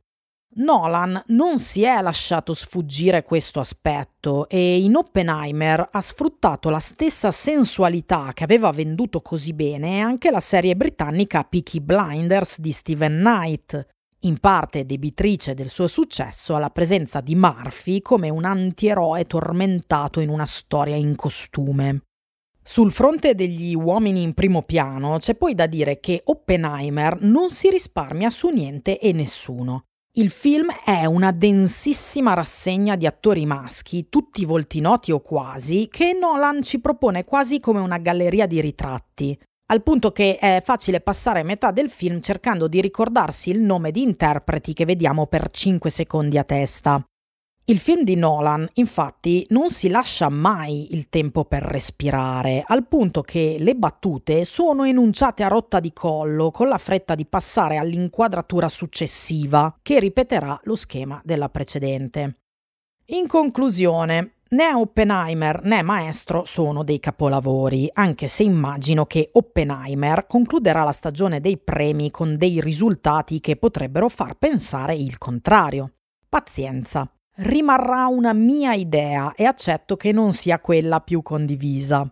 Nolan 0.56 1.20
non 1.28 1.58
si 1.58 1.82
è 1.82 2.00
lasciato 2.00 2.54
sfuggire 2.54 3.22
questo 3.22 3.58
aspetto 3.58 4.48
e 4.48 4.80
in 4.80 4.94
Oppenheimer 4.94 5.88
ha 5.90 6.00
sfruttato 6.00 6.70
la 6.70 6.78
stessa 6.78 7.32
sensualità 7.32 8.30
che 8.32 8.44
aveva 8.44 8.70
venduto 8.70 9.20
così 9.20 9.52
bene 9.52 10.00
anche 10.00 10.30
la 10.30 10.40
serie 10.40 10.76
britannica 10.76 11.42
Peaky 11.42 11.80
Blinders 11.80 12.60
di 12.60 12.70
Steven 12.70 13.18
Knight, 13.18 13.86
in 14.20 14.38
parte 14.38 14.86
debitrice 14.86 15.54
del 15.54 15.68
suo 15.68 15.88
successo 15.88 16.54
alla 16.54 16.70
presenza 16.70 17.20
di 17.20 17.34
Murphy 17.34 18.00
come 18.00 18.28
un 18.28 18.44
antieroe 18.44 19.24
tormentato 19.24 20.20
in 20.20 20.28
una 20.28 20.46
storia 20.46 20.96
in 20.96 21.16
costume. 21.16 22.02
Sul 22.62 22.92
fronte 22.92 23.34
degli 23.34 23.74
uomini 23.74 24.22
in 24.22 24.32
primo 24.32 24.62
piano 24.62 25.18
c'è 25.18 25.34
poi 25.34 25.54
da 25.54 25.66
dire 25.66 26.00
che 26.00 26.22
Oppenheimer 26.24 27.20
non 27.22 27.50
si 27.50 27.68
risparmia 27.68 28.30
su 28.30 28.48
niente 28.48 28.98
e 28.98 29.12
nessuno. 29.12 29.84
Il 30.16 30.30
film 30.30 30.70
è 30.84 31.06
una 31.06 31.32
densissima 31.32 32.34
rassegna 32.34 32.94
di 32.94 33.04
attori 33.04 33.46
maschi, 33.46 34.08
tutti 34.08 34.44
volti 34.44 34.80
noti 34.80 35.10
o 35.10 35.18
quasi, 35.18 35.88
che 35.90 36.12
Nolan 36.12 36.62
ci 36.62 36.78
propone 36.80 37.24
quasi 37.24 37.58
come 37.58 37.80
una 37.80 37.98
galleria 37.98 38.46
di 38.46 38.60
ritratti, 38.60 39.36
al 39.72 39.82
punto 39.82 40.12
che 40.12 40.38
è 40.38 40.62
facile 40.64 41.00
passare 41.00 41.42
metà 41.42 41.72
del 41.72 41.90
film 41.90 42.20
cercando 42.20 42.68
di 42.68 42.80
ricordarsi 42.80 43.50
il 43.50 43.60
nome 43.60 43.90
di 43.90 44.02
interpreti 44.02 44.72
che 44.72 44.84
vediamo 44.84 45.26
per 45.26 45.50
5 45.50 45.90
secondi 45.90 46.38
a 46.38 46.44
testa. 46.44 47.04
Il 47.66 47.78
film 47.78 48.02
di 48.02 48.14
Nolan, 48.14 48.68
infatti, 48.74 49.46
non 49.48 49.70
si 49.70 49.88
lascia 49.88 50.28
mai 50.28 50.94
il 50.94 51.08
tempo 51.08 51.46
per 51.46 51.62
respirare, 51.62 52.62
al 52.66 52.86
punto 52.86 53.22
che 53.22 53.56
le 53.58 53.74
battute 53.74 54.44
sono 54.44 54.84
enunciate 54.84 55.42
a 55.42 55.48
rotta 55.48 55.80
di 55.80 55.94
collo 55.94 56.50
con 56.50 56.68
la 56.68 56.76
fretta 56.76 57.14
di 57.14 57.24
passare 57.24 57.78
all'inquadratura 57.78 58.68
successiva, 58.68 59.78
che 59.80 59.98
ripeterà 59.98 60.60
lo 60.64 60.76
schema 60.76 61.22
della 61.24 61.48
precedente. 61.48 62.40
In 63.06 63.26
conclusione, 63.26 64.34
né 64.50 64.74
Oppenheimer 64.74 65.62
né 65.64 65.80
Maestro 65.80 66.44
sono 66.44 66.84
dei 66.84 67.00
capolavori, 67.00 67.88
anche 67.94 68.26
se 68.26 68.42
immagino 68.42 69.06
che 69.06 69.30
Oppenheimer 69.32 70.26
concluderà 70.26 70.82
la 70.82 70.92
stagione 70.92 71.40
dei 71.40 71.56
premi 71.56 72.10
con 72.10 72.36
dei 72.36 72.60
risultati 72.60 73.40
che 73.40 73.56
potrebbero 73.56 74.10
far 74.10 74.34
pensare 74.34 74.94
il 74.94 75.16
contrario. 75.16 75.92
Pazienza 76.28 77.08
rimarrà 77.36 78.06
una 78.06 78.32
mia 78.32 78.74
idea 78.74 79.32
e 79.34 79.44
accetto 79.44 79.96
che 79.96 80.12
non 80.12 80.32
sia 80.32 80.60
quella 80.60 81.00
più 81.00 81.22
condivisa. 81.22 82.08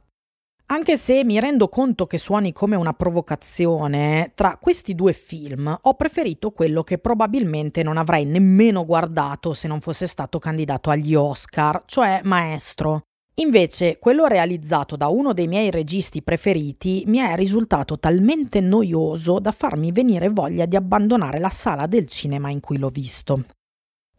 Anche 0.66 0.96
se 0.96 1.22
mi 1.22 1.38
rendo 1.38 1.68
conto 1.68 2.06
che 2.06 2.16
suoni 2.16 2.52
come 2.52 2.76
una 2.76 2.94
provocazione, 2.94 4.32
tra 4.34 4.56
questi 4.58 4.94
due 4.94 5.12
film 5.12 5.76
ho 5.82 5.94
preferito 5.94 6.50
quello 6.50 6.82
che 6.82 6.96
probabilmente 6.96 7.82
non 7.82 7.98
avrei 7.98 8.24
nemmeno 8.24 8.86
guardato 8.86 9.52
se 9.52 9.68
non 9.68 9.82
fosse 9.82 10.06
stato 10.06 10.38
candidato 10.38 10.88
agli 10.88 11.14
Oscar, 11.14 11.82
cioè 11.84 12.22
Maestro. 12.24 13.02
Invece, 13.36 13.98
quello 13.98 14.26
realizzato 14.26 14.96
da 14.96 15.08
uno 15.08 15.34
dei 15.34 15.46
miei 15.46 15.70
registi 15.70 16.22
preferiti 16.22 17.04
mi 17.06 17.18
è 17.18 17.34
risultato 17.36 17.98
talmente 17.98 18.60
noioso 18.60 19.40
da 19.40 19.52
farmi 19.52 19.92
venire 19.92 20.30
voglia 20.30 20.64
di 20.64 20.76
abbandonare 20.76 21.38
la 21.38 21.50
sala 21.50 21.86
del 21.86 22.08
cinema 22.08 22.50
in 22.50 22.60
cui 22.60 22.78
l'ho 22.78 22.90
visto. 22.90 23.44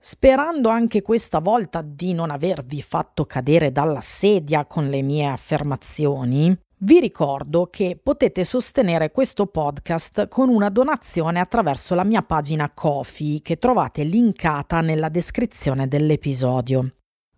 Sperando 0.06 0.68
anche 0.68 1.02
questa 1.02 1.40
volta 1.40 1.82
di 1.82 2.14
non 2.14 2.30
avervi 2.30 2.82
fatto 2.82 3.24
cadere 3.24 3.72
dalla 3.72 4.02
sedia 4.02 4.66
con 4.66 4.90
le 4.90 5.02
mie 5.02 5.28
affermazioni, 5.28 6.54
vi 6.80 7.00
ricordo 7.00 7.70
che 7.72 7.98
potete 8.04 8.44
sostenere 8.44 9.12
questo 9.12 9.46
podcast 9.46 10.28
con 10.28 10.50
una 10.50 10.68
donazione 10.68 11.40
attraverso 11.40 11.96
la 11.96 12.04
mia 12.04 12.22
pagina 12.22 12.70
Kofi 12.70 13.42
che 13.42 13.58
trovate 13.58 14.04
linkata 14.04 14.82
nella 14.82 15.08
descrizione 15.08 15.88
dell'episodio. 15.88 16.96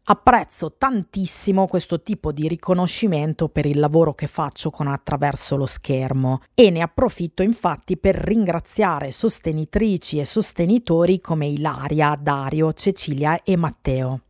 Apprezzo 0.08 0.76
tantissimo 0.78 1.66
questo 1.66 2.04
tipo 2.04 2.32
di 2.32 2.48
riconoscimento 2.48 3.50
per 3.50 3.66
il 3.66 3.80
lavoro 3.80 4.14
che 4.14 4.28
faccio 4.28 4.70
con 4.70 4.86
attraverso 4.86 5.56
lo 5.56 5.66
schermo 5.66 6.42
e 6.54 6.70
ne 6.70 6.82
approfitto 6.82 7.42
infatti 7.42 7.98
per 7.98 8.14
ringraziare 8.14 9.10
sostenitrici 9.10 10.20
e 10.20 10.26
sostenitori 10.26 11.20
come 11.20 11.48
Ilaria, 11.48 12.16
Dario, 12.22 12.72
Cecilia 12.74 13.42
e 13.42 13.56
Matteo. 13.56 14.25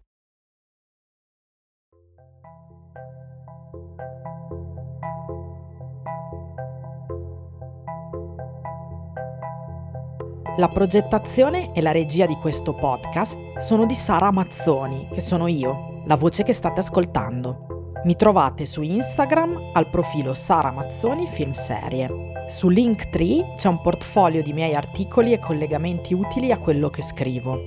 La 10.58 10.70
progettazione 10.70 11.74
e 11.74 11.82
la 11.82 11.91
regia 11.91 12.26
di 12.26 12.36
questo 12.36 12.74
podcast 12.74 13.58
sono 13.58 13.86
di 13.86 13.93
Sara 13.93 14.32
Mazzoni, 14.32 15.10
che 15.12 15.20
sono 15.20 15.47
io, 15.47 16.01
la 16.06 16.16
voce 16.16 16.43
che 16.43 16.53
state 16.53 16.80
ascoltando. 16.80 17.91
Mi 18.06 18.16
trovate 18.16 18.66
su 18.66 18.82
Instagram 18.82 19.72
al 19.74 19.89
profilo 19.89 20.34
Sara 20.34 20.72
Mazzoni 20.72 21.28
Film 21.28 21.51
Serie. 21.51 22.45
Su 22.47 22.70
Linktree 22.70 23.56
c'è 23.58 23.68
un 23.68 23.82
portfolio 23.82 24.41
di 24.41 24.53
miei 24.53 24.76
articoli 24.76 25.34
e 25.34 25.39
collegamenti 25.39 26.14
utili 26.14 26.53
a 26.53 26.58
quello 26.58 26.89
che 26.89 27.01
scrivo. 27.01 27.60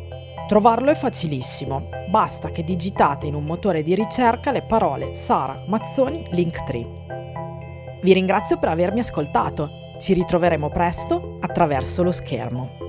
Trovarlo 0.47 0.91
è 0.91 0.95
facilissimo, 0.95 1.91
basta 2.09 2.49
che 2.49 2.64
digitate 2.64 3.26
in 3.26 3.34
un 3.34 3.45
motore 3.45 3.82
di 3.82 3.95
ricerca 3.95 4.51
le 4.51 4.62
parole 4.62 5.14
Sara 5.14 5.62
Mazzoni 5.66 6.22
Linktree. 6.30 6.89
Vi 8.01 8.12
ringrazio 8.14 8.59
per 8.59 8.70
avermi 8.70 9.01
ascoltato. 9.01 9.77
Ci 9.99 10.12
ritroveremo 10.14 10.70
presto 10.70 11.38
attraverso 11.40 12.05
lo 12.05 12.12
schermo. 12.12 12.88